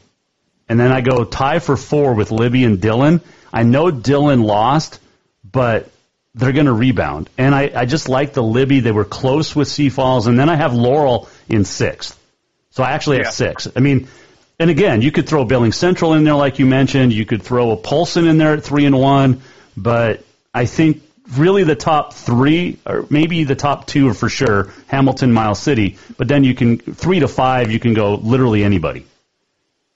[0.69, 3.21] and then I go tie for four with Libby and Dillon.
[3.51, 4.99] I know Dillon lost,
[5.43, 5.89] but
[6.36, 8.79] they're going to rebound, and I, I just like the Libby.
[8.79, 12.15] They were close with Sea Falls, and then I have Laurel in sixth.
[12.69, 13.67] So I actually have six.
[13.75, 14.07] I mean,
[14.59, 17.12] and again, you could throw Billings Central in there, like you mentioned.
[17.12, 19.41] You could throw a Polson in there at three and one,
[19.75, 21.03] but I think
[21.38, 25.97] really the top three, or maybe the top two are for sure Hamilton, Miles City.
[26.17, 29.05] But then you can three to five, you can go literally anybody.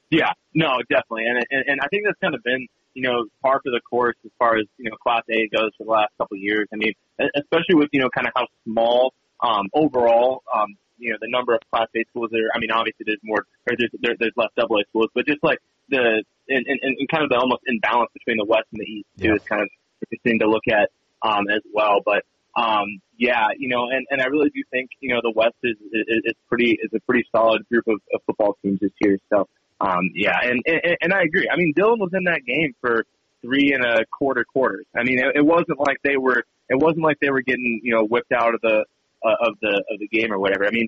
[0.09, 3.59] Yeah, no, definitely, and, and and I think that's kind of been you know par
[3.63, 6.35] for the course as far as you know Class A goes for the last couple
[6.35, 6.67] of years.
[6.73, 11.17] I mean, especially with you know kind of how small um, overall um, you know
[11.21, 12.49] the number of Class A schools there.
[12.55, 15.43] I mean, obviously there's more or there's there, there's less Double A schools, but just
[15.43, 18.85] like the and, and, and kind of the almost imbalance between the West and the
[18.85, 19.35] East too Yeah.
[19.35, 19.69] is kind of
[20.01, 20.89] interesting to look at
[21.21, 21.99] um, as well.
[22.05, 22.23] But
[22.55, 22.85] um,
[23.17, 26.05] yeah, you know, and, and I really do think you know the West is is,
[26.25, 29.17] is pretty is a pretty solid group of, of football teams this year.
[29.29, 29.47] So
[29.81, 31.47] um, yeah, and, and and I agree.
[31.51, 33.05] I mean, Dillon was in that game for
[33.41, 34.85] three and a quarter quarters.
[34.95, 37.93] I mean, it, it wasn't like they were it wasn't like they were getting you
[37.95, 38.85] know whipped out of the
[39.23, 40.65] uh, of the of the game or whatever.
[40.65, 40.87] I mean,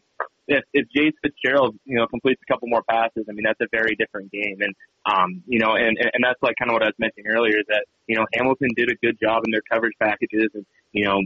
[0.49, 3.69] if if Jace Fitzgerald you know completes a couple more passes, I mean that's a
[3.71, 4.57] very different game.
[4.59, 4.75] And
[5.05, 7.65] um, you know, and and that's like kind of what I was mentioning earlier is
[7.69, 11.21] that you know Hamilton did a good job in their coverage packages and you know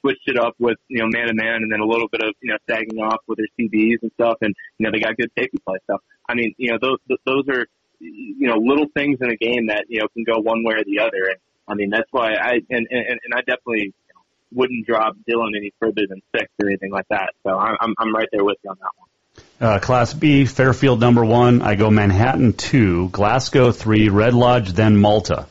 [0.00, 2.34] switched it up with you know man to man and then a little bit of
[2.42, 5.30] you know sagging off with their CBs and stuff and you know they got good
[5.36, 6.02] safety play stuff.
[6.28, 7.66] I mean you know those those are
[7.98, 10.84] you know little things in a game that you know can go one way or
[10.84, 13.94] the other and I mean that's why I and and, and I definitely
[14.52, 17.30] wouldn't drop Dillon any further than six or anything like that.
[17.44, 19.06] So I'm I'm, I'm right there with you on that one.
[19.60, 21.62] Uh, Class B, Fairfield number one.
[21.62, 25.46] I go Manhattan two, Glasgow three, Red Lodge, then Malta.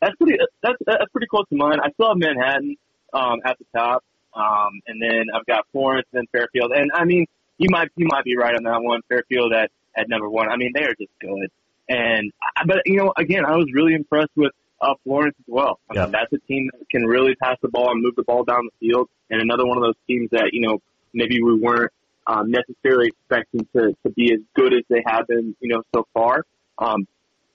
[0.00, 0.38] That's pretty.
[0.62, 1.80] That's that's pretty close to mine.
[1.80, 2.76] I still have Manhattan
[3.12, 6.72] um, at the top, um, and then I've got Florence and then Fairfield.
[6.72, 7.26] And I mean,
[7.58, 9.00] you might you might be right on that one.
[9.08, 10.48] Fairfield at at number one.
[10.48, 11.50] I mean, they are just good.
[11.88, 12.32] And
[12.66, 15.80] but you know, again, I was really impressed with uh, Florence as well.
[15.90, 18.44] I mean, that's a team that can really pass the ball and move the ball
[18.44, 20.80] down the field, and another one of those teams that you know
[21.12, 21.92] maybe we weren't
[22.26, 26.06] um, necessarily expecting to to be as good as they have been, you know, so
[26.12, 26.44] far.
[26.78, 27.06] Um,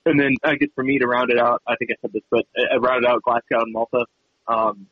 [0.04, 2.22] and then I guess for me to round it out, I think I said this,
[2.30, 4.04] but I rounded out Glasgow and Malta.
[4.48, 4.86] Um,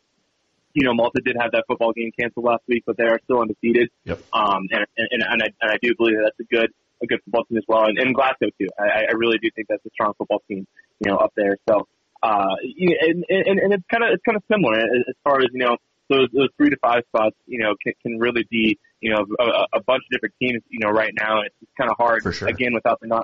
[0.72, 3.40] you know, Malta did have that football game canceled last week, but they are still
[3.40, 3.90] undefeated.
[4.04, 4.22] Yep.
[4.32, 6.70] Um, and, and, and, I, and I do believe that that's a good,
[7.02, 7.86] a good football team as well.
[7.86, 8.68] And, and Glasgow too.
[8.78, 10.66] I, I really do think that's a strong football team,
[11.04, 11.56] you know, up there.
[11.68, 11.88] So,
[12.22, 15.60] uh, and, and, and it's kind of, it's kind of similar as far as, you
[15.60, 15.76] know,
[16.08, 19.78] those, those three to five spots, you know, can, can really be, you know, a,
[19.78, 21.42] a bunch of different teams, you know, right now.
[21.42, 22.48] It's kind of hard, For sure.
[22.48, 23.22] again, without the non,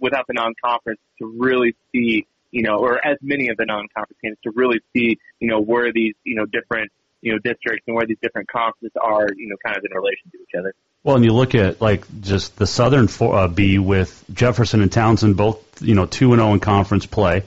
[0.00, 4.36] without the non-conference to really see, you know, or as many of the non-conference teams
[4.44, 6.90] to really see, you know, where these, you know, different,
[7.20, 10.30] you know, districts and where these different conferences are, you know, kind of in relation
[10.32, 10.74] to each other.
[11.04, 14.90] Well, and you look at like just the Southern four, uh, B with Jefferson and
[14.90, 17.44] Townsend both, you know, two and zero in conference play.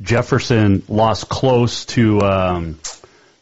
[0.00, 2.78] Jefferson lost close to um,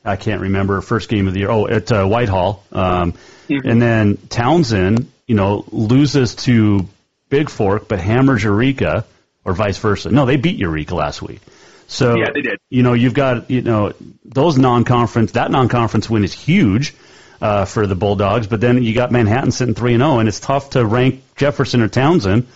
[0.06, 1.50] I can't remember first game of the year.
[1.50, 3.14] Oh, at uh, Whitehall, um,
[3.48, 6.88] and then Townsend, you know, loses to
[7.28, 9.04] Bigfork, but hammers Eureka,
[9.44, 10.10] or vice versa.
[10.10, 11.40] No, they beat Eureka last week.
[11.88, 12.58] So Yeah, they did.
[12.70, 13.92] You know, you've got you know
[14.24, 15.32] those non-conference.
[15.32, 16.94] That non-conference win is huge
[17.40, 20.40] uh, for the Bulldogs, but then you got Manhattan sitting three and zero, and it's
[20.40, 22.46] tough to rank Jefferson or Townsend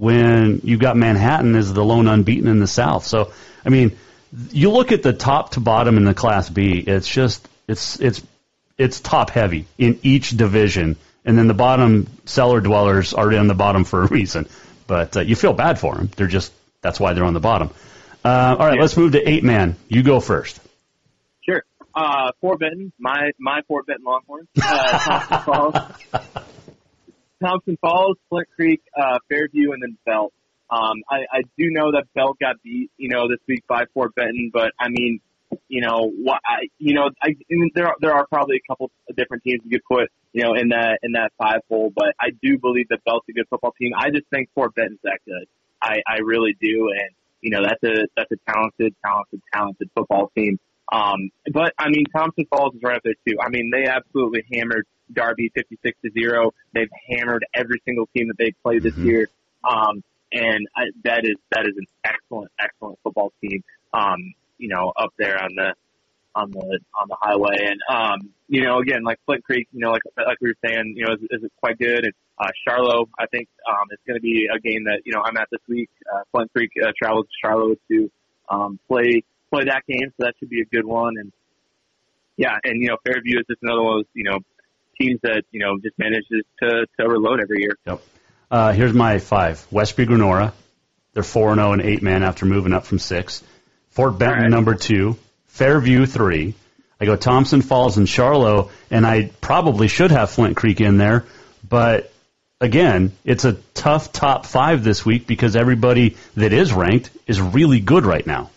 [0.00, 3.04] when you've got Manhattan as the lone unbeaten in the South.
[3.04, 3.32] So,
[3.66, 3.98] I mean,
[4.50, 6.78] you look at the top to bottom in the Class B.
[6.78, 8.22] It's just it's it's
[8.78, 10.96] it's top heavy in each division,
[11.26, 14.48] and then the bottom cellar dwellers are in the bottom for a reason.
[14.86, 16.10] But uh, you feel bad for them.
[16.16, 17.70] They're just that's why they're on the bottom.
[18.24, 19.76] Uh, all right, let's move to eight man.
[19.88, 20.58] You go first.
[21.44, 21.62] Sure.
[21.94, 25.92] Uh, Fort Benton, my, my Fort Benton Longhorns, uh,
[27.42, 30.32] Thompson Falls, Flint Creek, uh, Fairview, and then Belt.
[30.70, 34.14] Um, I, I do know that Belt got beat, you know, this week by Fort
[34.14, 35.20] Benton, but I mean,
[35.68, 38.72] you know, what I, you know, I, I mean, there are, there are probably a
[38.72, 41.90] couple of different teams you could put, you know, in that, in that five hole,
[41.92, 43.92] but I do believe that Belt's a good football team.
[43.98, 45.46] I just think Fort Benton's that good.
[45.82, 46.90] I, I really do.
[46.90, 47.10] And,
[47.40, 50.60] you know, that's a, that's a talented, talented, talented football team.
[50.92, 53.36] Um, but I mean, Thompson Falls is right up there too.
[53.40, 56.52] I mean, they absolutely hammered Darby 56 to zero.
[56.74, 59.28] They've hammered every single team that they've played this year.
[59.64, 63.62] Um, and I, that is, that is an excellent, excellent football team.
[63.92, 65.74] Um, you know, up there on the,
[66.34, 67.56] on the, on the highway.
[67.58, 70.94] And, um, you know, again, like Flint Creek, you know, like, like we were saying,
[70.96, 72.04] you know, is, is quite good.
[72.04, 75.22] And, uh, Charlo, I think, um, it's going to be a game that, you know,
[75.24, 75.90] I'm at this week.
[76.12, 78.10] Uh, Flint Creek, uh, travels to Charlo to,
[78.48, 80.12] um, play, play that game.
[80.16, 81.14] So that should be a good one.
[81.18, 81.32] And
[82.36, 84.38] yeah, and, you know, Fairview is just another one of those, you know,
[85.00, 87.76] teams that, you know, just manages to, to overload every year.
[87.86, 88.02] Yep.
[88.50, 89.66] Uh, here's my five.
[89.70, 90.52] Westby Grenora.
[91.12, 93.42] They're 4 and 0 and 8 man after moving up from 6.
[93.90, 95.16] Fort Benton, number 2.
[95.46, 96.54] Fairview, 3.
[97.00, 101.24] I go Thompson Falls and Charlo, and I probably should have Flint Creek in there,
[101.66, 102.12] but
[102.60, 107.80] again, it's a tough top five this week because everybody that is ranked is really
[107.80, 108.50] good right now.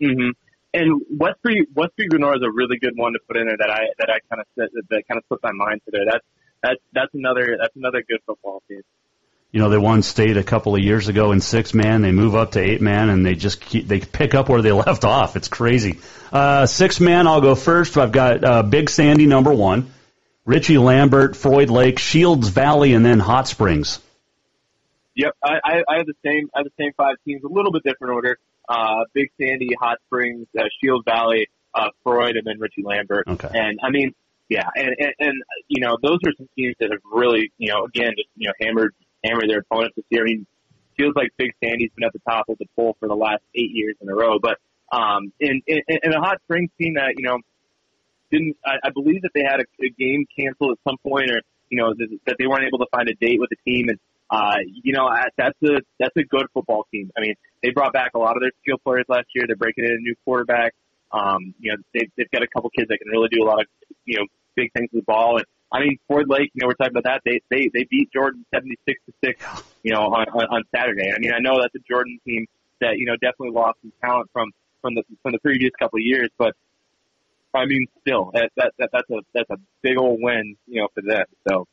[0.00, 0.30] Hmm
[0.74, 3.80] And Westbury Westbury Grenora is a really good one to put in there that I
[3.98, 6.04] that I kind of that, that kind of slipped my mind today.
[6.10, 6.24] That's
[6.62, 8.82] that's that's another that's another good football team.
[9.50, 12.02] You know, they won state a couple of years ago in six man.
[12.02, 14.72] They move up to eight man, and they just keep, they pick up where they
[14.86, 15.36] left off.
[15.36, 16.00] It's crazy.
[16.30, 17.96] Uh, six man, I'll go first.
[17.96, 19.90] I've got uh, Big Sandy number one,
[20.44, 24.00] Richey Lambert, Froid Lake, Shields Valley, and then Hot Springs.
[25.14, 27.72] Yep, I, I, I have the same I have the same five teams, a little
[27.72, 28.38] bit different order.
[28.68, 33.26] Uh, Big Sandy, Hot Springs, uh, Shield Valley, uh, Froid, and then Richey Lambert.
[33.26, 33.48] Okay.
[33.52, 34.14] And I mean,
[34.48, 37.84] yeah, and, and and you know those are some teams that have really you know
[37.84, 38.94] again just you know hammered
[39.24, 40.22] hammered their opponents this year.
[40.22, 40.46] I mean,
[40.96, 43.70] feels like Big Sandy's been at the top of the poll for the last eight
[43.72, 44.38] years in a row.
[44.38, 44.58] But
[44.90, 47.38] um, in in, in a Hot Springs team that you know
[48.30, 51.40] didn't I, I believe that they had a, a game canceled at some point, or
[51.68, 53.98] you know that, that they weren't able to find a date with the team, and
[54.30, 57.10] uh, you know that's a that's a good football team.
[57.16, 59.46] I mean, they brought back a lot of their skill players last year.
[59.46, 60.74] They're breaking in a new quarterback.
[61.10, 63.60] Um, you know, they've, they've got a couple kids that can really do a lot
[63.60, 63.66] of
[64.04, 66.74] you know big things with the ball, and I mean, Froid Lake, you know, we're
[66.74, 67.22] talking about that.
[67.24, 69.44] They they they beat Jordan seventy six to six,
[69.82, 71.10] you know, on, on on Saturday.
[71.14, 72.46] I mean, I know that's a Jordan team
[72.80, 74.50] that you know definitely lost some talent from
[74.82, 76.54] from the from the previous couple of years, but
[77.54, 80.88] I mean, still, that that, that that's a that's a big old win, you know,
[80.94, 81.24] for them.
[81.48, 81.66] So.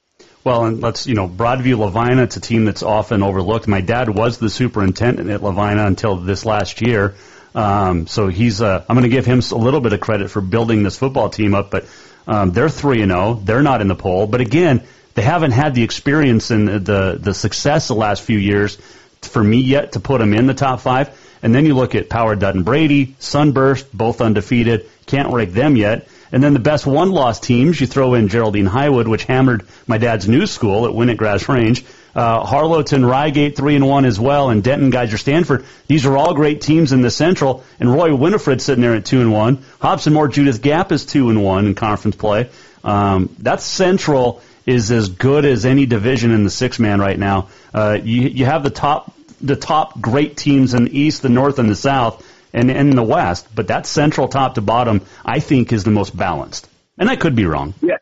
[0.46, 3.68] Well, and let's, you know, Broadview Lavina, it's a team that's often overlooked.
[3.68, 7.16] My dad was the superintendent at Lavina until this last year.
[7.56, 10.42] Um, so he's, uh, I'm going to give him a little bit of credit for
[10.42, 11.88] building this football team up, but,
[12.28, 13.42] um, they're 3 and 0.
[13.44, 14.28] They're not in the poll.
[14.28, 14.84] But again,
[15.16, 18.78] they haven't had the experience and the, the success the last few years
[19.24, 21.10] for me yet to put them in the top five.
[21.42, 24.90] And then you look at Power Dutton Brady, Sunburst, both undefeated.
[25.08, 26.08] Can't rank them yet.
[26.32, 29.98] And then the best one loss teams, you throw in Geraldine Highwood, which hammered my
[29.98, 31.84] dad's new school at Winnett Grass Range.
[32.16, 35.66] Uh, Harlowton, Ryegate, three and one as well, and Denton, Geyser, Stanford.
[35.88, 37.64] These are all great teams in the Central.
[37.80, 39.64] And Roy Winifred sitting there at two and one.
[39.80, 42.50] Hobson Moore, Judith Gap is two and one in conference play.
[42.84, 47.50] Um, that Central is as good as any division in the six man right now.
[47.74, 51.60] Uh, you you have the top the top great teams in the East, the North,
[51.60, 53.54] and the South, and, in the West.
[53.54, 56.68] But that Central top to bottom, I think, is the most balanced.
[56.98, 57.74] And I could be wrong.
[57.82, 57.98] Yeah.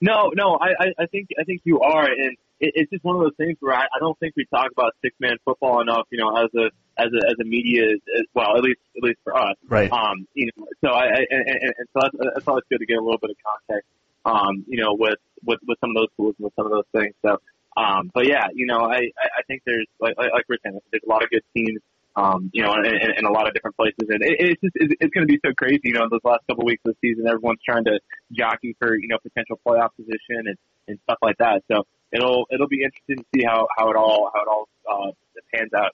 [0.00, 3.22] No, no, I, I think I think you are, and it, it's just one of
[3.22, 6.06] those things where I, I don't think we talk about six man football enough.
[6.10, 9.18] You know, as a as a as a media, as, well, at least at least
[9.24, 9.56] for us.
[9.68, 9.90] Right.
[9.90, 10.28] Um.
[10.34, 12.98] You know, so I, I and, and, and so that's, that's always good to get
[12.98, 13.88] a little bit of context.
[14.24, 14.64] Um.
[14.68, 17.14] You know, with with with some of those schools and with some of those things.
[17.26, 17.38] So.
[17.76, 18.12] Um.
[18.14, 21.08] But yeah, you know, I I think there's like like, like we're saying, there's a
[21.08, 21.80] lot of good teams
[22.18, 24.08] um, you know, in, in, a lot of different places.
[24.08, 26.40] And it, it's just, it's, it's going to be so crazy, you know, those last
[26.48, 28.00] couple weeks of the season, everyone's trying to
[28.32, 30.56] jockey for, you know, potential playoff position and,
[30.88, 31.62] and stuff like that.
[31.70, 35.12] So it'll, it'll be interesting to see how, how it all, how it all, uh,
[35.54, 35.92] pans out.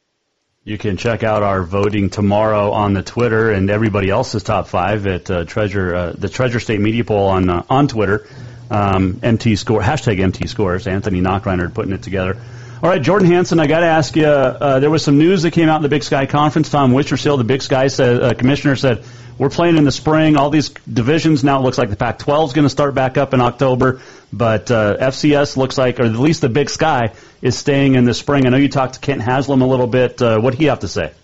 [0.64, 5.07] You can check out our voting tomorrow on the Twitter and everybody else's top five
[5.07, 8.27] at uh, Treasure, uh, the Treasure State Media Poll on uh, on Twitter.
[8.70, 10.87] Um, MT score hashtag MT scores.
[10.87, 12.39] Anthony Knockreiner putting it together.
[12.85, 14.26] All right, Jordan Hansen, I got to ask you.
[14.26, 16.68] Uh, there was some news that came out in the Big Sky Conference.
[16.68, 19.07] Tom Wistrcill, the Big Sky said, uh, commissioner, said
[19.39, 20.37] we're playing in the spring.
[20.37, 23.32] All these divisions now it looks like the Pac-12 is going to start back up
[23.32, 24.03] in October,
[24.35, 28.12] but uh, FCS looks like, or at least the Big Sky is staying in the
[28.12, 28.45] spring.
[28.45, 30.20] I know you talked to Kent Haslam a little bit.
[30.20, 31.14] Uh, what do he have to say?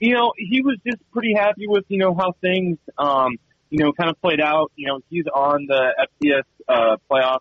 [0.00, 3.36] You know, he was just pretty happy with you know how things um,
[3.68, 4.72] you know kind of played out.
[4.76, 7.40] You know, he's on the FCS uh, playoff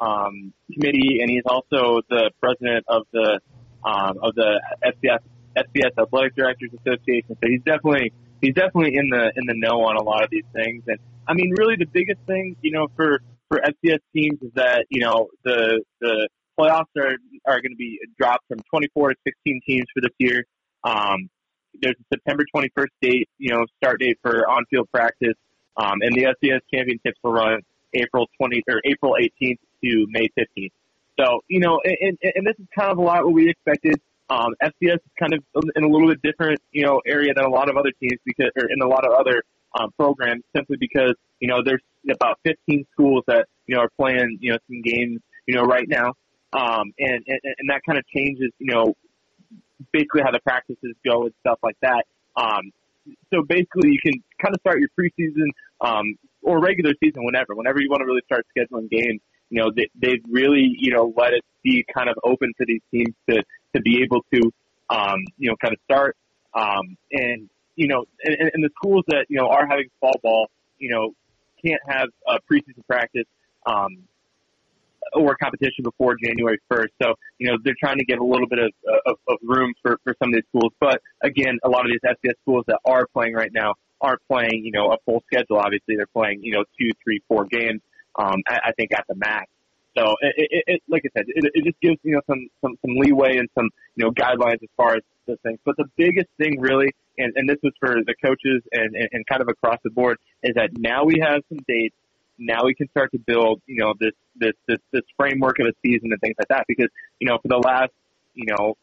[0.00, 3.40] um, committee, and he's also the president of the
[3.84, 5.20] um, of the FCS
[5.56, 7.36] FCS Athletic Directors Association.
[7.40, 10.44] So he's definitely he's definitely in the in the know on a lot of these
[10.52, 10.84] things.
[10.86, 14.86] And I mean, really, the biggest thing you know for for FCS teams is that
[14.90, 16.28] you know the the
[16.58, 20.44] playoffs are are going to be dropped from 24 to 16 teams for this year.
[20.84, 21.28] Um,
[21.80, 25.36] there's a September 21st date, you know, start date for on-field practice,
[25.76, 27.60] um, and the FCS championships will run
[27.94, 30.72] April 20 or April 18th to May 15th.
[31.18, 34.00] So, you know, and, and this is kind of a lot what we expected.
[34.30, 35.42] Um, FCS is kind of
[35.74, 38.50] in a little bit different, you know, area than a lot of other teams because,
[38.56, 39.42] or in a lot of other
[39.78, 44.38] um, programs simply because, you know, there's about 15 schools that, you know, are playing,
[44.40, 46.12] you know, some games, you know, right now.
[46.52, 48.94] Um, and, and, and that kind of changes, you know,
[49.92, 52.04] basically how the practices go and stuff like that.
[52.36, 52.70] Um,
[53.32, 55.48] so basically you can kind of start your preseason,
[55.80, 59.20] um, or regular season whenever, whenever you want to really start scheduling games
[59.50, 62.80] you know, they, they've really, you know, let it be kind of open for these
[62.90, 63.42] teams to,
[63.74, 64.52] to be able to,
[64.90, 66.16] um, you know, kind of start.
[66.54, 70.48] Um, and, you know, and, and the schools that, you know, are having fall ball,
[70.78, 71.12] you know,
[71.64, 73.26] can't have a preseason practice,
[73.66, 73.98] um,
[75.14, 76.88] or competition before January 1st.
[77.00, 78.72] So, you know, they're trying to give a little bit of,
[79.06, 80.72] of, of room for, for some of these schools.
[80.80, 84.64] But again, a lot of these FCS schools that are playing right now aren't playing,
[84.64, 85.58] you know, a full schedule.
[85.58, 87.80] Obviously, they're playing, you know, two, three, four games
[88.18, 89.46] um, I, I think at the max.
[89.96, 92.78] So it, it, it like I said, it, it just gives you know some some
[92.82, 95.58] some leeway and some you know guidelines as far as the things.
[95.64, 99.26] But the biggest thing really, and, and this was for the coaches and, and and
[99.26, 101.94] kind of across the board, is that now we have some dates.
[102.38, 105.72] Now we can start to build you know this this this this framework of a
[105.84, 106.64] season and things like that.
[106.68, 106.88] Because
[107.18, 107.92] you know for the last
[108.34, 108.76] you know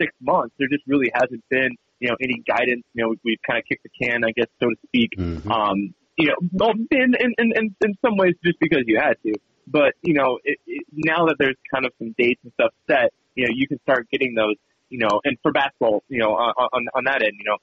[0.00, 2.84] six months, there just really hasn't been you know any guidance.
[2.92, 5.10] You know we've kind of kicked the can, I guess so to speak.
[5.16, 5.50] Mm-hmm.
[5.50, 9.34] Um, you know, well, in, in, in, in some ways just because you had to.
[9.66, 13.12] But, you know, it, it, now that there's kind of some dates and stuff set,
[13.34, 14.56] you know, you can start getting those,
[14.90, 17.56] you know, and for basketball, you know, on, on, on that end, you know,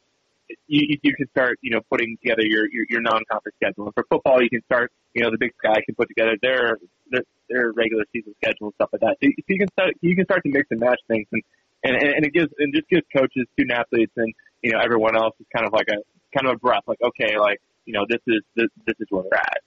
[0.67, 3.85] you, you can start, you know, putting together your, your, your non-conference schedule.
[3.85, 6.77] And for football, you can start, you know, the Big Sky can put together their,
[7.09, 9.17] their, their regular season schedule and stuff like that.
[9.21, 11.43] So you, so you can start, you can start to mix and match things and,
[11.83, 15.35] and, and it gives, and just gives coaches, student athletes and, you know, everyone else
[15.39, 16.01] is kind of like a,
[16.35, 19.23] kind of a breath, like, okay, like, you know, this is this, this is where
[19.23, 19.61] we're at.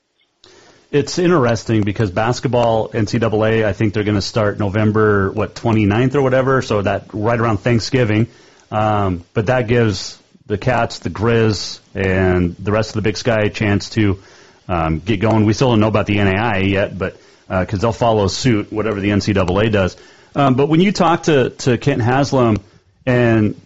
[0.91, 6.23] It's interesting because basketball NCAA, I think they're going to start November what 29th or
[6.23, 8.29] whatever, so that right around Thanksgiving.
[8.71, 13.43] Um, but that gives the Cats, the Grizz, and the rest of the Big Sky
[13.45, 14.23] a chance to
[14.69, 15.45] um, get going.
[15.45, 17.17] We still don't know about the NAI yet, but
[17.49, 19.97] because uh, they'll follow suit whatever the NCAA does.
[20.35, 22.59] Um, but when you talk to to Kent Haslam
[23.07, 23.61] and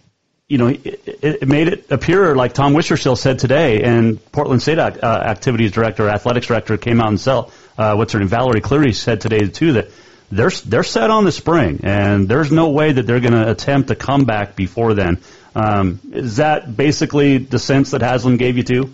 [0.49, 4.79] you know, it, it made it appear like Tom Wistrcill said today, and Portland State
[4.79, 7.45] uh, Activities Director, Athletics Director came out and said,
[7.77, 9.89] uh, what's her name, Valerie Cleary said today too that
[10.31, 13.91] they're they're set on the spring, and there's no way that they're going to attempt
[13.91, 15.19] a comeback before then.
[15.55, 18.93] Um, is that basically the sense that Haslam gave you too?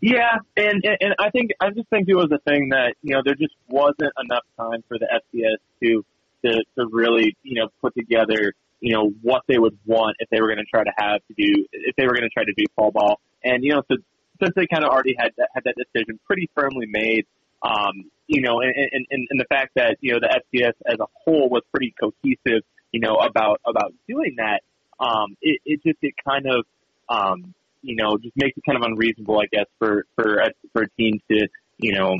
[0.00, 3.14] Yeah, and, and and I think I just think it was a thing that you
[3.14, 6.04] know there just wasn't enough time for the FCS to
[6.44, 10.40] to to really you know put together you know what they would want if they
[10.42, 12.52] were going to try to have to do if they were going to try to
[12.52, 13.96] do fall ball, and you know so
[14.42, 17.24] since they kind of already had that had that decision pretty firmly made,
[17.62, 21.06] um, you know, and, and, and the fact that, you know, the FCS as a
[21.12, 24.62] whole was pretty cohesive, you know, about, about doing that,
[25.00, 26.64] um, it, it just, it kind of,
[27.08, 30.82] um, you know, just makes it kind of unreasonable, I guess, for, for, a, for
[30.82, 32.16] a team to, you know,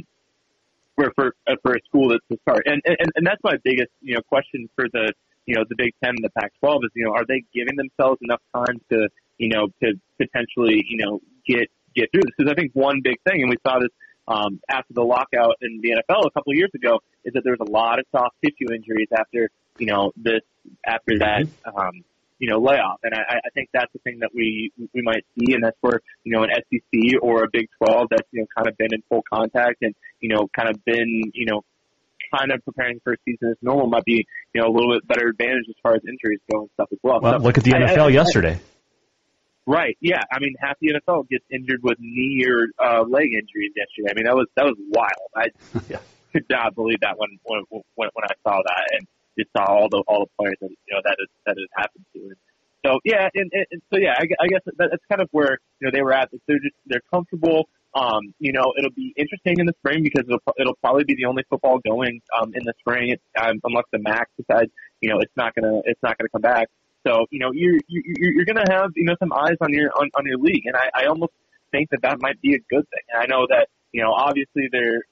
[0.96, 2.64] for, for, for a school to, to start.
[2.66, 5.12] And, and, and that's my biggest, you know, question for the,
[5.46, 8.18] you know, the Big Ten and the Pac-12 is, you know, are they giving themselves
[8.22, 12.32] enough time to, you know, to potentially, you know, get, get through this?
[12.36, 13.90] Because I think one big thing, and we saw this
[14.28, 17.60] um, after the lockout in the NFL a couple of years ago is that there's
[17.60, 20.42] a lot of soft tissue injuries after you know this
[20.86, 22.04] after that um,
[22.38, 25.54] you know layoff, and I, I think that's the thing that we we might see,
[25.54, 28.68] and that's where you know an SEC or a Big 12 that's you know kind
[28.68, 31.62] of been in full contact and you know kind of been you know
[32.34, 35.06] kind of preparing for a season as normal might be you know a little bit
[35.06, 37.20] better advantage as far as injuries go and stuff as well.
[37.20, 38.60] Well, so look at the NFL I, I, yesterday.
[39.66, 39.96] Right.
[40.00, 40.22] Yeah.
[40.32, 44.10] I mean, half the NFL gets injured with knee or uh, leg injuries yesterday.
[44.10, 45.30] I mean, that was that was wild.
[45.36, 45.46] I
[45.88, 45.98] yeah.
[46.32, 49.06] could not believe that when when when, when I saw that and
[49.38, 52.04] just saw all the all the players that you know that it, that it happened
[52.14, 52.18] to.
[52.20, 52.36] And
[52.84, 55.58] so yeah, and, and, and so yeah, I, I guess that, that's kind of where
[55.80, 56.30] you know they were at.
[56.48, 57.68] They're just they're comfortable.
[57.94, 61.26] Um, you know, it'll be interesting in the spring because it'll it'll probably be the
[61.26, 64.70] only football going um, in the spring, um, unless the MAC decides
[65.00, 66.68] you know it's not gonna it's not gonna come back.
[67.06, 70.08] So you know you're you're, you're to have you know some eyes on your on,
[70.14, 71.32] on your league, and I, I almost
[71.70, 73.04] think that that might be a good thing.
[73.12, 75.02] And I know that you know obviously their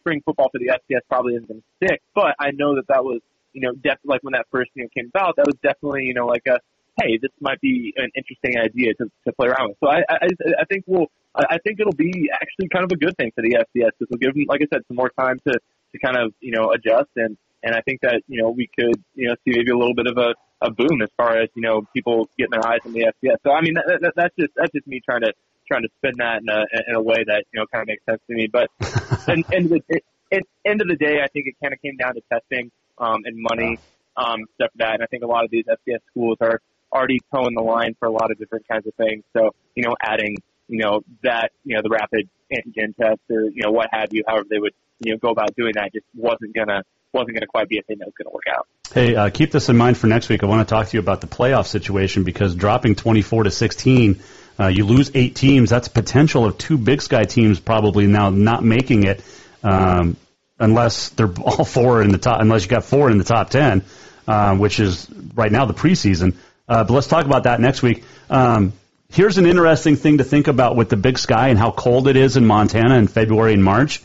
[0.00, 3.04] spring football for the FCS probably isn't going to stick, but I know that that
[3.04, 3.20] was
[3.52, 6.14] you know def- like when that first you know came about, that was definitely you
[6.14, 6.58] know like a
[7.00, 9.78] hey this might be an interesting idea to to play around with.
[9.82, 10.28] So I I,
[10.60, 13.54] I think we'll I think it'll be actually kind of a good thing for the
[13.54, 16.32] FCS because we'll give them like I said some more time to to kind of
[16.40, 19.52] you know adjust and and I think that you know we could you know see
[19.56, 22.52] maybe a little bit of a a boom as far as you know people getting
[22.52, 23.36] their eyes on the FCS.
[23.44, 25.32] So I mean that, that, that's just that's just me trying to
[25.70, 28.04] trying to spin that in a in a way that you know kind of makes
[28.04, 28.48] sense to me.
[28.50, 28.68] But
[29.28, 32.14] end of the it, end of the day, I think it kind of came down
[32.14, 33.78] to testing um, and money
[34.16, 34.94] um, stuff like that.
[34.94, 36.60] And I think a lot of these FCS schools are
[36.92, 39.24] already towing the line for a lot of different kinds of things.
[39.36, 40.36] So you know, adding
[40.68, 44.24] you know that you know the rapid antigen test or you know what have you,
[44.26, 46.82] however they would you know go about doing that, just wasn't gonna
[47.12, 48.66] wasn't going to quite be a thing that was to work out.
[48.92, 50.42] Hey, uh, keep this in mind for next week.
[50.42, 54.20] I want to talk to you about the playoff situation because dropping 24 to 16,
[54.58, 55.70] uh, you lose eight teams.
[55.70, 59.24] That's potential of two Big Sky teams probably now not making it,
[59.62, 60.16] um,
[60.58, 62.40] unless they're all four in the top.
[62.40, 63.84] Unless you got four in the top 10,
[64.26, 66.36] uh, which is right now the preseason.
[66.70, 68.04] Uh, but let's talk about that next week.
[68.30, 68.72] Um,
[69.10, 72.16] here's an interesting thing to think about with the Big Sky and how cold it
[72.16, 74.00] is in Montana in February and March.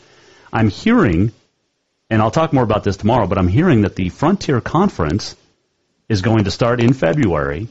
[0.52, 1.30] I'm hearing
[2.10, 5.36] and I'll talk more about this tomorrow, but I'm hearing that the Frontier Conference
[6.08, 7.68] is going to start in February.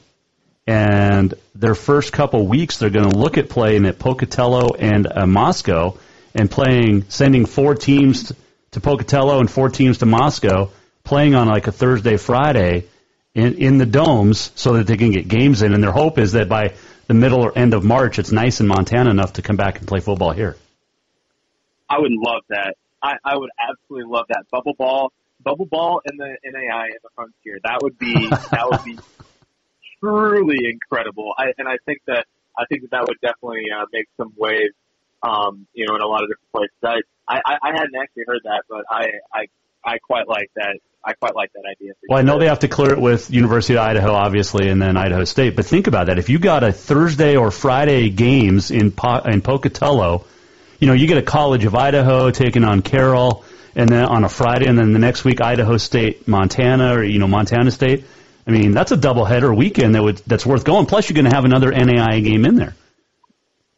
[0.67, 5.25] And their first couple weeks, they're going to look at playing at Pocatello and uh,
[5.27, 5.97] Moscow
[6.33, 8.31] and playing, sending four teams
[8.71, 10.69] to Pocatello and four teams to Moscow,
[11.03, 12.85] playing on like a Thursday, Friday
[13.35, 15.73] in, in the domes so that they can get games in.
[15.73, 16.73] And their hope is that by
[17.07, 19.87] the middle or end of March, it's nice in Montana enough to come back and
[19.87, 20.55] play football here.
[21.87, 22.75] I would love that.
[23.03, 25.11] I, I would absolutely love that bubble ball,
[25.43, 27.59] bubble ball in the NAI in the frontier.
[27.63, 28.97] That would be that would be
[29.99, 31.33] truly incredible.
[31.37, 32.25] I, and I think that
[32.57, 34.73] I think that that would definitely uh, make some waves.
[35.21, 37.03] Um, you know, in a lot of different places.
[37.27, 39.47] I, I, I hadn't actually heard that, but I, I,
[39.83, 40.77] I quite like that.
[41.05, 41.93] I quite like that idea.
[42.09, 44.97] Well, I know they have to clear it with University of Idaho, obviously, and then
[44.97, 45.55] Idaho State.
[45.55, 49.41] But think about that: if you got a Thursday or Friday games in po- in
[49.41, 50.25] Pocatello
[50.79, 53.43] you know, you get a College of Idaho taking on Carroll,
[53.75, 57.19] and then on a Friday, and then the next week Idaho State, Montana, or you
[57.19, 58.05] know Montana State.
[58.47, 60.85] I mean, that's a doubleheader weekend that would that's worth going.
[60.85, 62.75] Plus, you're going to have another NAIA game in there.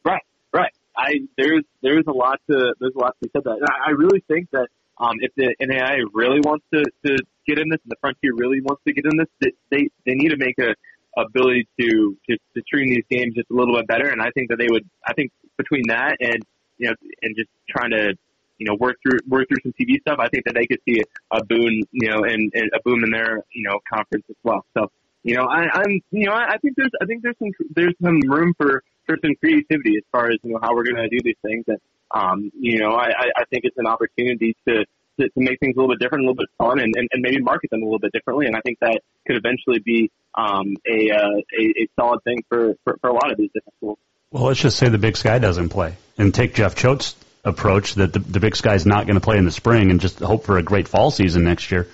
[0.03, 0.23] Right,
[0.53, 0.73] right.
[0.95, 3.51] I there's there's a lot to there's a lot to be said that.
[3.51, 4.67] And I, I really think that
[5.00, 7.18] um, if the NAIA really wants to to
[7.48, 10.30] get in this, and the Frontier really wants to get in this, they they need
[10.30, 10.76] to make a
[11.20, 14.10] ability to to, to treat these games just a little bit better.
[14.10, 14.88] And I think that they would.
[15.06, 16.43] I think between that and
[16.78, 18.14] you know, and just trying to,
[18.58, 21.02] you know, work through work through some TV stuff, I think that they could see
[21.32, 24.66] a boon, you know, and, and a boom in their, you know, conference as well.
[24.76, 24.91] So,
[25.24, 27.93] you know, I, I'm, you know, I, I think there's, I think there's some, there's
[28.04, 31.10] some room for, for some creativity as far as, you know, how we're going to
[31.10, 31.66] do these things.
[31.68, 31.78] And,
[32.12, 34.86] um, you know, I, I think it's an opportunity to,
[35.20, 37.22] to, to make things a little bit different, a little bit fun, and, and, and
[37.22, 38.45] maybe market them a little bit differently.
[38.45, 42.76] And I think that could eventually be um, a, uh, a a solid thing for,
[42.84, 43.97] for for a lot of these different schools.
[44.32, 48.14] Well, let's just say the Big Sky doesn't play, and take Jeff Choate's approach that
[48.14, 50.58] the, the Big Sky's not going to play in the spring, and just hope for
[50.58, 51.88] a great fall season next year.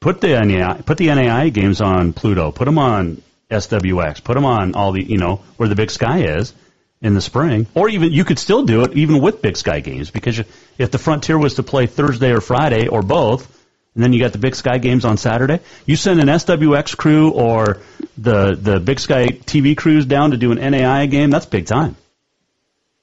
[0.00, 2.52] Put the NAI, put the NAI games on Pluto.
[2.52, 4.24] Put them on SWX.
[4.24, 6.54] Put them on all the you know where the Big Sky is
[7.02, 10.10] in the spring, or even you could still do it even with Big Sky games
[10.10, 10.38] because
[10.78, 13.56] if the Frontier was to play Thursday or Friday or both,
[13.94, 17.30] and then you got the Big Sky games on Saturday, you send an SWX crew
[17.30, 17.78] or
[18.18, 21.30] the the Big Sky TV crews down to do an NAI game.
[21.30, 21.96] That's big time.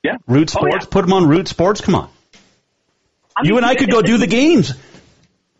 [0.04, 0.86] Yeah, Root Oh, Sports.
[0.86, 0.90] yeah.
[0.92, 1.82] Put them on Root Sports.
[1.82, 2.10] Come on,
[3.36, 4.74] I you and I could go do the games.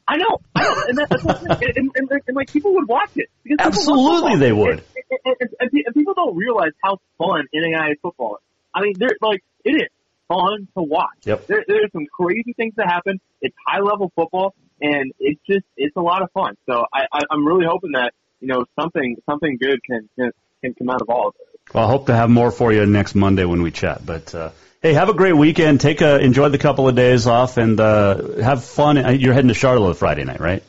[0.08, 2.88] I know, I know, and that, that's what and, and, and, and like people would
[2.88, 3.30] watch it.
[3.44, 4.70] Because people love Absolutely they would.
[4.70, 8.44] And, and, and, and, pe- and people don't realize how fun NAIA football is.
[8.74, 9.90] I mean, they're like it is
[10.28, 11.26] fun to watch.
[11.26, 11.48] Yep.
[11.48, 13.20] There, there's some crazy things that happen.
[13.42, 16.56] It's high level football, and it's just it's a lot of fun.
[16.68, 20.32] So I, I I'm really hoping that you know something something good can can,
[20.62, 21.60] can come out of all of it.
[21.74, 24.06] Well, I hope to have more for you next Monday when we chat.
[24.06, 24.52] But uh,
[24.82, 25.82] hey, have a great weekend.
[25.82, 28.98] Take a enjoy the couple of days off and uh, have fun.
[28.98, 30.64] Uh, You're heading to Charlo Friday night, right?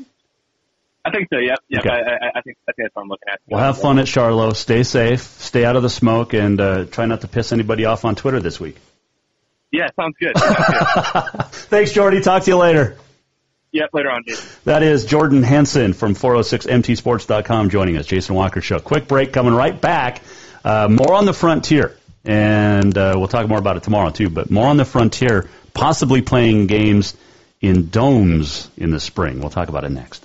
[1.09, 1.39] I think so.
[1.39, 1.59] Yep.
[1.69, 1.81] Yep.
[1.81, 1.91] Okay.
[1.91, 3.41] I, I, I think I think that's what I'm looking at.
[3.47, 4.55] Well, have fun at Charlo.
[4.55, 5.21] Stay safe.
[5.21, 8.41] Stay out of the smoke, and uh, try not to piss anybody off on Twitter
[8.41, 8.77] this week.
[9.71, 10.37] Yeah, sounds good.
[10.39, 11.45] Sounds good.
[11.69, 12.21] Thanks, Jordy.
[12.23, 12.97] Talk to you later.
[13.71, 13.91] yep.
[13.93, 14.49] Later on, Jason.
[14.65, 18.07] That is Jordan Hansen from 406mtsports.com joining us.
[18.07, 18.81] Jason Walker Show.
[18.81, 20.23] Quick break coming right back.
[20.65, 24.31] Uh, more on the frontier, and uh, we'll talk more about it tomorrow too.
[24.31, 27.15] But more on the frontier, possibly playing games
[27.61, 29.41] in domes in the spring.
[29.41, 30.25] We'll talk about it next.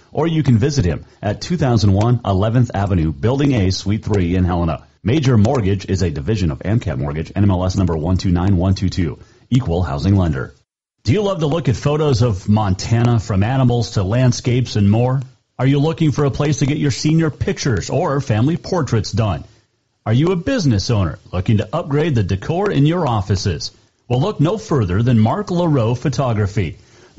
[0.11, 4.85] or you can visit him at 2001 11th Avenue, Building A, Suite 3 in Helena.
[5.03, 9.17] Major Mortgage is a division of AMCAP Mortgage, NMLS number 129122,
[9.49, 10.53] equal housing lender.
[11.03, 15.21] Do you love to look at photos of Montana from animals to landscapes and more?
[15.57, 19.43] Are you looking for a place to get your senior pictures or family portraits done?
[20.05, 23.71] Are you a business owner looking to upgrade the decor in your offices?
[24.07, 26.77] Well, look no further than Mark LaRoe Photography.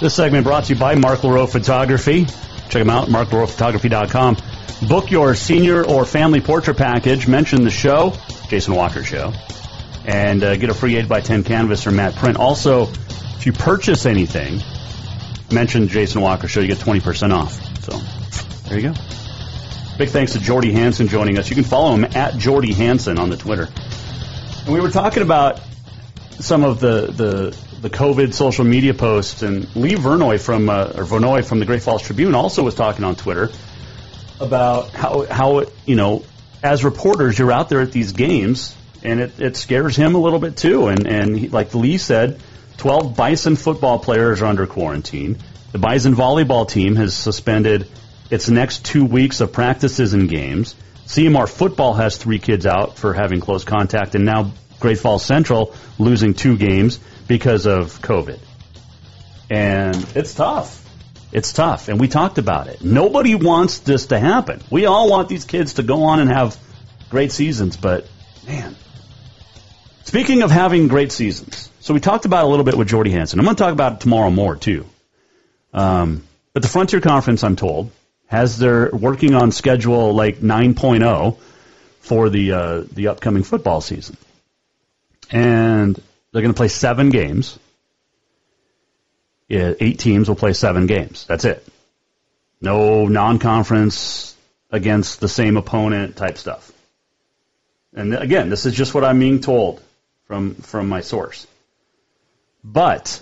[0.00, 2.24] This segment brought to you by Mark LaRoe Photography.
[2.24, 4.38] Check them out, marklaroephotography.com.
[4.88, 7.28] Book your senior or family portrait package.
[7.28, 8.14] Mention the show,
[8.48, 9.34] Jason Walker Show,
[10.06, 12.38] and uh, get a free 8x10 canvas or matte print.
[12.38, 12.84] Also,
[13.36, 14.62] if you purchase anything,
[15.52, 17.60] mention Jason Walker Show, you get 20% off.
[17.84, 17.98] So,
[18.70, 19.00] there you go.
[19.98, 21.50] Big thanks to Jordy Hansen joining us.
[21.50, 23.68] You can follow him at Jordy Hansen on the Twitter.
[24.64, 25.60] And we were talking about
[26.38, 31.04] some of the, the the COVID social media posts, and Lee Vernoy from uh, or
[31.04, 33.50] Vernoy from the Great Falls Tribune also was talking on Twitter
[34.38, 36.24] about how how you know
[36.62, 40.38] as reporters you're out there at these games, and it, it scares him a little
[40.38, 40.88] bit too.
[40.88, 42.40] And and he, like Lee said,
[42.76, 45.38] 12 Bison football players are under quarantine.
[45.72, 47.88] The Bison volleyball team has suspended
[48.30, 50.74] its next two weeks of practices and games.
[51.06, 55.74] CMR football has three kids out for having close contact, and now Great Falls Central
[55.98, 57.00] losing two games
[57.30, 58.40] because of COVID.
[59.48, 60.84] And it's tough.
[61.30, 61.86] It's tough.
[61.86, 62.82] And we talked about it.
[62.82, 64.60] Nobody wants this to happen.
[64.68, 66.58] We all want these kids to go on and have
[67.08, 68.10] great seasons, but
[68.44, 68.74] man.
[70.02, 73.38] Speaking of having great seasons, so we talked about a little bit with Jordy Hansen.
[73.38, 74.84] I'm going to talk about it tomorrow more too.
[75.72, 77.92] Um, but the Frontier Conference, I'm told,
[78.26, 81.38] has their working on schedule like 9.0
[82.00, 84.16] for the uh, the upcoming football season,
[85.30, 86.02] and
[86.32, 87.58] they're going to play seven games.
[89.48, 91.24] Eight teams will play seven games.
[91.26, 91.66] That's it.
[92.60, 94.36] No non-conference
[94.70, 96.70] against the same opponent type stuff.
[97.94, 99.82] And again, this is just what I'm being told
[100.26, 101.46] from from my source.
[102.62, 103.20] But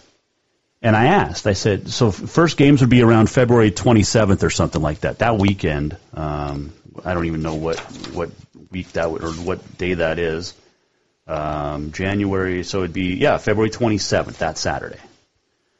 [0.82, 4.82] and I asked, I said, so first games would be around February 27th or something
[4.82, 5.18] like that.
[5.18, 6.72] That weekend, um,
[7.04, 7.80] I don't even know what
[8.12, 8.30] what
[8.70, 10.54] week that would or what day that is.
[11.28, 14.98] Um, January, so it'd be yeah, February 27th, that Saturday.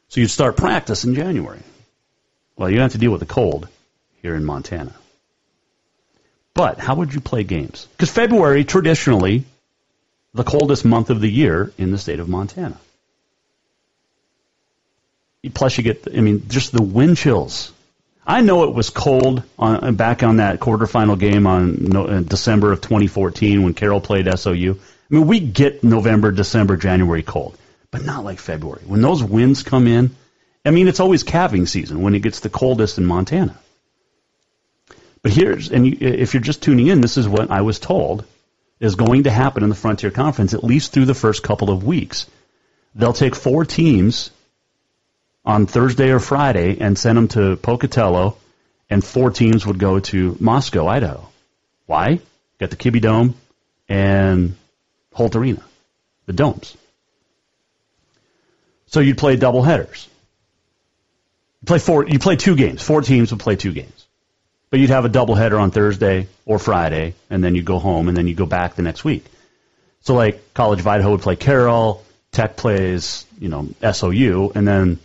[0.09, 1.61] So you'd start practice in January.
[2.57, 3.67] Well, you have to deal with the cold
[4.21, 4.95] here in Montana.
[6.53, 7.87] But how would you play games?
[7.93, 9.45] Because February, traditionally,
[10.35, 12.79] the coldest month of the year in the state of Montana.
[15.55, 17.73] Plus, you get, I mean, just the wind chills.
[18.27, 23.63] I know it was cold on, back on that quarterfinal game on December of 2014
[23.63, 24.79] when Carroll played SOU.
[25.11, 27.57] I mean, we get November, December, January cold,
[27.91, 28.83] but not like February.
[28.87, 30.15] When those winds come in,
[30.65, 33.59] I mean, it's always calving season when it gets the coldest in Montana.
[35.23, 38.25] But here's, and if you're just tuning in, this is what I was told
[38.81, 41.85] is going to happen in the Frontier Conference, at least through the first couple of
[41.85, 42.27] weeks.
[42.95, 44.31] They'll take four teams
[45.45, 48.37] on Thursday or Friday and send them to Pocatello,
[48.91, 51.29] and four teams would go to Moscow, Idaho.
[51.87, 52.21] Why?
[52.61, 53.35] Got the Kibbie Dome
[53.89, 54.55] and
[55.19, 55.63] Holt Arena,
[56.27, 56.77] the domes.
[58.87, 60.09] So you'd play double headers.
[61.61, 62.07] You play four.
[62.07, 62.81] You play two games.
[62.81, 64.07] Four teams would play two games.
[64.71, 68.07] But you'd have a double header on Thursday or Friday, and then you go home,
[68.07, 69.25] and then you go back the next week.
[70.03, 75.01] So like College of Idaho would play Carroll, Tech plays, you know, SOU, and then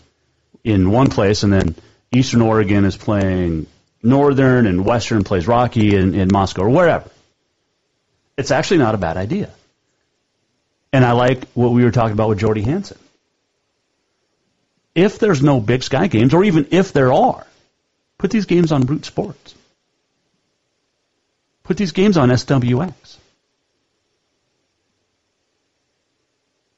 [0.63, 1.73] in one place, and then
[2.11, 3.65] Eastern Oregon is playing
[4.03, 7.09] Northern, and Western plays Rocky in, in Moscow or wherever.
[8.37, 9.49] It's actually not a bad idea.
[10.93, 12.97] And I like what we were talking about with Jordy Hansen.
[14.95, 17.45] If there's no Big Sky games, or even if there are,
[18.23, 19.53] Put these games on Root Sports.
[21.63, 23.17] Put these games on SWX.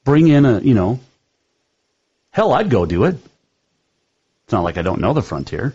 [0.02, 0.98] Bring in a, you know,
[2.32, 3.14] hell, I'd go do it.
[3.14, 5.72] It's not like I don't know the Frontier.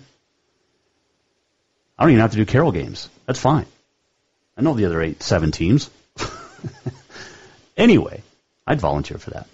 [1.98, 3.10] I don't even have to do Carroll games.
[3.26, 3.66] That's fine.
[4.58, 5.90] I know the other eight, seven teams.
[7.78, 8.24] anyway,
[8.66, 9.48] I'd volunteer for that.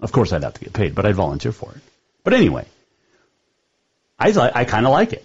[0.00, 1.80] Of course, I'd have to get paid, but I'd volunteer for it.
[2.24, 2.66] But anyway,
[4.18, 5.24] I, I kind of like it.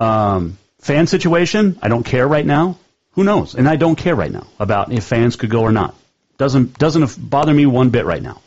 [0.00, 2.78] Um, fan situation, I don't care right now.
[3.12, 3.54] Who knows?
[3.54, 5.94] And I don't care right now about if fans could go or not.
[6.38, 8.40] Doesn't doesn't bother me one bit right now.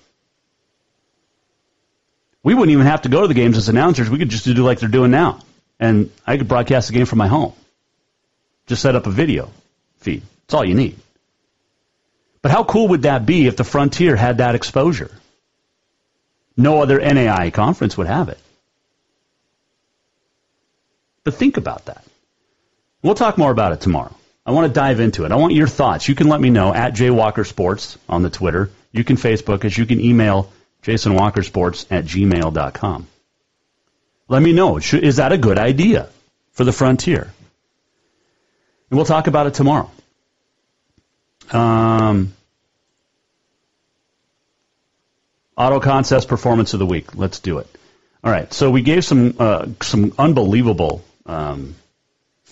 [2.43, 4.09] We wouldn't even have to go to the games as announcers.
[4.09, 5.39] We could just do like they're doing now,
[5.79, 7.53] and I could broadcast the game from my home.
[8.67, 9.51] Just set up a video
[9.97, 10.23] feed.
[10.41, 10.99] That's all you need.
[12.45, 15.09] But how cool would that be if the Frontier had that exposure?
[16.55, 18.37] No other NAI conference would have it.
[21.23, 22.05] But think about that.
[23.01, 24.15] We'll talk more about it tomorrow.
[24.45, 25.31] I want to dive into it.
[25.31, 26.07] I want your thoughts.
[26.07, 28.69] You can let me know at jwalkersports on the Twitter.
[28.91, 29.75] You can Facebook us.
[29.75, 33.07] You can email jasonwalkersports at gmail.com.
[34.27, 34.77] Let me know.
[34.77, 36.09] Is that a good idea
[36.51, 37.23] for the frontier?
[38.91, 39.89] And we'll talk about it tomorrow.
[41.51, 42.33] Um,
[45.57, 47.15] Auto Concepts Performance of the Week.
[47.15, 47.67] Let's do it.
[48.23, 48.51] All right.
[48.53, 51.75] So we gave some uh, some unbelievable um,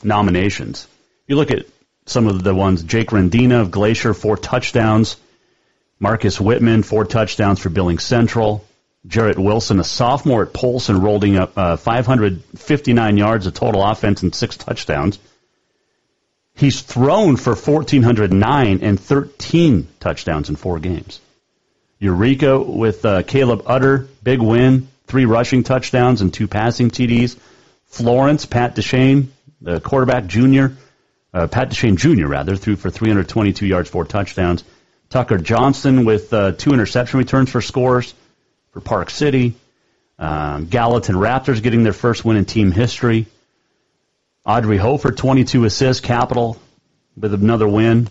[0.03, 0.87] nominations.
[1.27, 1.65] You look at
[2.05, 5.17] some of the ones Jake Rendina of Glacier, four touchdowns.
[5.99, 8.65] Marcus Whitman, four touchdowns for Billings Central.
[9.05, 14.33] Jarrett Wilson, a sophomore at Polson, rolling up uh, 559 yards of total offense and
[14.33, 15.19] six touchdowns.
[16.55, 21.19] He's thrown for 1,409 and 13 touchdowns in four games.
[21.99, 27.37] Eureka with uh, Caleb Utter, big win, three rushing touchdowns and two passing TDs.
[27.85, 29.27] Florence, Pat Deshane,
[29.61, 30.75] the quarterback junior,
[31.33, 32.27] uh, Pat Deshane Jr.
[32.27, 34.63] rather, threw for 322 yards, four touchdowns.
[35.09, 38.13] Tucker Johnson with uh, two interception returns for scores
[38.71, 39.55] for Park City.
[40.19, 43.27] Um, Gallatin Raptors getting their first win in team history.
[44.45, 46.57] Audrey Hofer, 22 assists, Capital
[47.15, 48.09] with another win.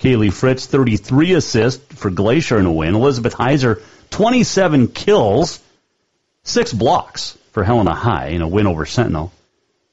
[0.00, 2.94] Kaylee Fritz, 33 assists for Glacier in a win.
[2.94, 5.60] Elizabeth Heiser, 27 kills,
[6.42, 9.32] six blocks for Helena High in a win over Sentinel.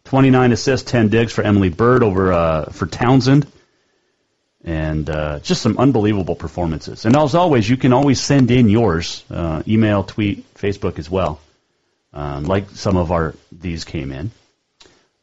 [0.05, 3.47] 29 assists, 10 digs for Emily Bird over uh, for Townsend.
[4.63, 7.05] And uh, just some unbelievable performances.
[7.05, 11.39] And as always, you can always send in yours, uh, email, tweet, Facebook as well,
[12.13, 14.31] um, like some of our these came in.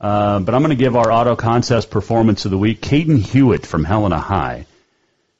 [0.02, 2.80] Uh, but I'm going to give our auto concepts performance of the week.
[2.80, 4.66] Caden Hewitt from Helena High,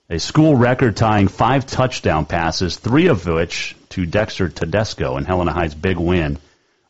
[0.08, 5.52] a school record tying five touchdown passes, three of which to Dexter Tedesco in Helena
[5.52, 6.38] High's big win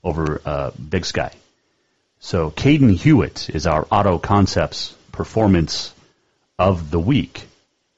[0.05, 1.33] over uh, Big Sky.
[2.21, 5.95] So Caden Hewitt is our auto concepts performance
[6.59, 7.43] of the week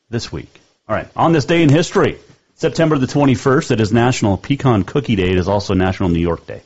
[0.08, 0.60] this week.
[0.88, 2.18] All right, on this day in history,
[2.54, 5.30] September the 21st, it is National Pecan Cookie Day.
[5.30, 6.62] It is also National New York Day.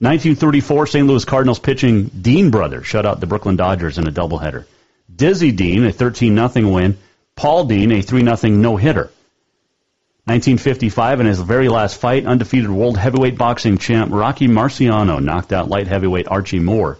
[0.00, 1.06] 1934, St.
[1.06, 4.64] Louis Cardinals pitching Dean brothers shut out the Brooklyn Dodgers in a doubleheader.
[5.14, 6.96] Dizzy Dean, a 13 0 win.
[7.36, 9.10] Paul Dean, a 3 0 no hitter.
[10.24, 15.68] 1955, in his very last fight, undefeated world heavyweight boxing champ Rocky Marciano knocked out
[15.68, 16.96] light heavyweight Archie Moore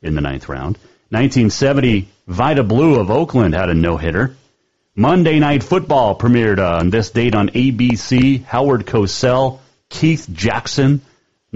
[0.00, 0.76] in the ninth round.
[1.08, 4.36] 1970, Vida Blue of Oakland had a no hitter.
[4.94, 8.44] Monday Night Football premiered uh, on this date on ABC.
[8.44, 11.00] Howard Cosell, Keith Jackson,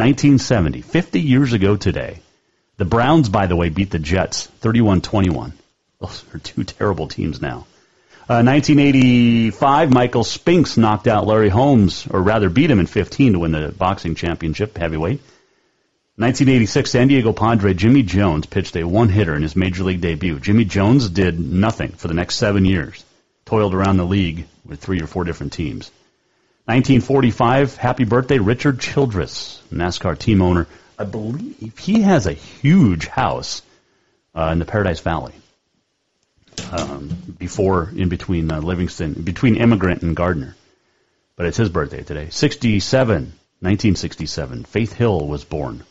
[0.00, 2.20] 1970, 50 years ago today.
[2.78, 5.52] The Browns, by the way, beat the Jets 31 21.
[6.00, 7.66] Those are two terrible teams now.
[8.26, 13.38] Uh, 1985, Michael Spinks knocked out Larry Holmes, or rather beat him in 15 to
[13.40, 15.20] win the boxing championship heavyweight.
[16.16, 20.40] 1986, San Diego Padre Jimmy Jones pitched a one-hitter in his major league debut.
[20.40, 23.04] Jimmy Jones did nothing for the next seven years,
[23.44, 25.90] toiled around the league with three or four different teams.
[26.66, 30.66] 1945, happy birthday, Richard Childress, NASCAR team owner.
[30.98, 33.62] I believe he has a huge house
[34.34, 35.32] uh, in the Paradise Valley.
[36.72, 37.08] Um,
[37.38, 40.54] before, in between uh, Livingston, between Emigrant and Gardiner.
[41.36, 42.28] But it's his birthday today.
[42.28, 45.84] 67, 1967, Faith Hill was born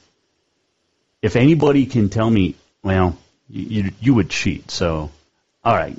[1.22, 3.18] if anybody can tell me, well,
[3.50, 4.72] you, you, you would cheat.
[4.72, 5.12] So,
[5.64, 5.98] all right.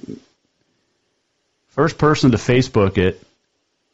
[1.68, 3.22] First person to Facebook it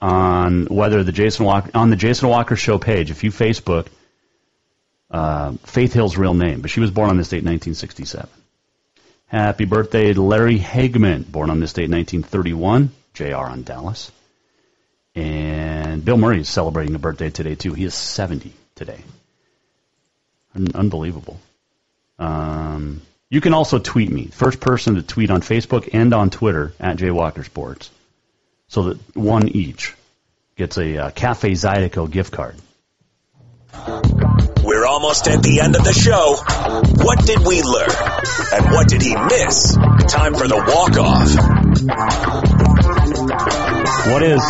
[0.00, 3.10] on whether the Jason Walker on the Jason Walker Show page.
[3.10, 3.88] If you Facebook
[5.10, 8.28] uh, Faith Hill's real name, but she was born on this date, 1967.
[9.28, 12.90] Happy birthday to Larry Hagman, born on this date, 1931.
[13.14, 14.12] JR on Dallas.
[15.14, 17.72] And Bill Murray is celebrating a birthday today, too.
[17.72, 19.00] He is 70 today.
[20.54, 21.40] Unbelievable.
[22.18, 24.26] Um, you can also tweet me.
[24.26, 27.90] First person to tweet on Facebook and on Twitter at Jaywalker Sports.
[28.68, 29.94] So that one each
[30.56, 32.56] gets a uh, Cafe Zydeco gift card.
[34.64, 36.36] We're almost at the end of the show.
[37.04, 37.90] What did we learn?
[38.52, 39.74] And what did he miss?
[40.08, 41.28] Time for the walk off.
[44.10, 44.40] What is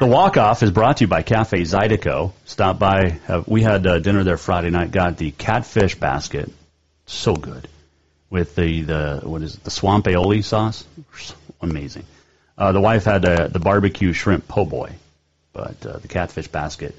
[0.00, 2.32] the walk off is brought to you by Cafe Zydeco.
[2.44, 3.20] Stop by.
[3.26, 4.90] Uh, we had uh, dinner there Friday night.
[4.90, 6.52] Got the catfish basket.
[7.06, 7.68] So good.
[8.28, 10.84] With the, the what is it, the swamp aioli sauce.
[11.60, 12.04] Amazing.
[12.56, 14.92] Uh, the wife had uh, the barbecue shrimp po' boy,
[15.52, 16.94] but uh, the catfish basket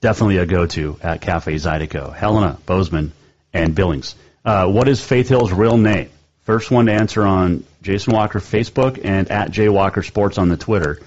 [0.00, 2.14] definitely a go to at Cafe Zydeco.
[2.14, 3.12] Helena Bozeman
[3.52, 4.14] and Billings.
[4.44, 6.10] Uh, what is Faith Hill's real name?
[6.44, 10.56] First one to answer on Jason Walker Facebook and at Jay Walker Sports on the
[10.56, 11.00] Twitter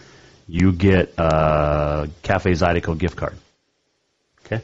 [0.50, 3.36] you get a Cafe Zydeco gift card.
[4.46, 4.62] Okay.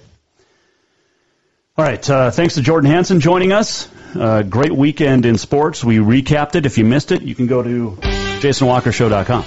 [1.78, 2.10] All right.
[2.10, 3.88] Uh, thanks to Jordan Hansen joining us.
[4.16, 5.84] Uh, great weekend in sports.
[5.84, 6.66] We recapped it.
[6.66, 9.46] If you missed it, you can go to jasonwalkershow.com.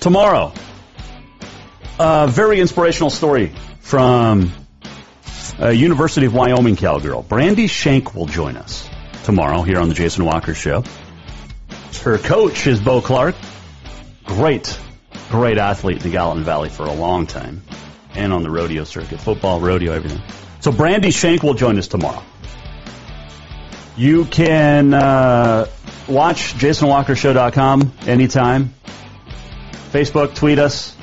[0.00, 0.52] Tomorrow,
[1.98, 4.52] a very inspirational story from
[5.58, 7.22] a University of Wyoming cowgirl.
[7.22, 8.88] Brandy Shank will join us
[9.24, 10.84] tomorrow here on the Jason Walker Show.
[12.02, 13.34] Her coach is Bo Clark
[14.24, 14.78] great,
[15.30, 17.62] great athlete in the Gallatin Valley for a long time
[18.14, 20.22] and on the rodeo circuit, football, rodeo, everything.
[20.60, 22.22] So Brandy Shank will join us tomorrow.
[23.96, 25.66] You can uh,
[26.08, 28.74] watch JasonWalkerShow.com anytime.
[29.92, 30.96] Facebook, tweet us,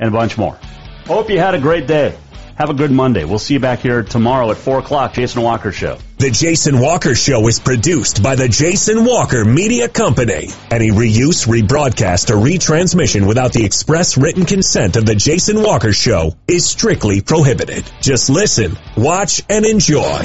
[0.00, 0.58] and a bunch more.
[1.06, 2.16] Hope you had a great day.
[2.56, 3.24] Have a good Monday.
[3.24, 5.98] We'll see you back here tomorrow at 4 o'clock, Jason Walker Show.
[6.18, 10.50] The Jason Walker Show is produced by the Jason Walker Media Company.
[10.70, 16.36] Any reuse, rebroadcast, or retransmission without the express written consent of the Jason Walker Show
[16.46, 17.84] is strictly prohibited.
[18.00, 20.22] Just listen, watch, and enjoy.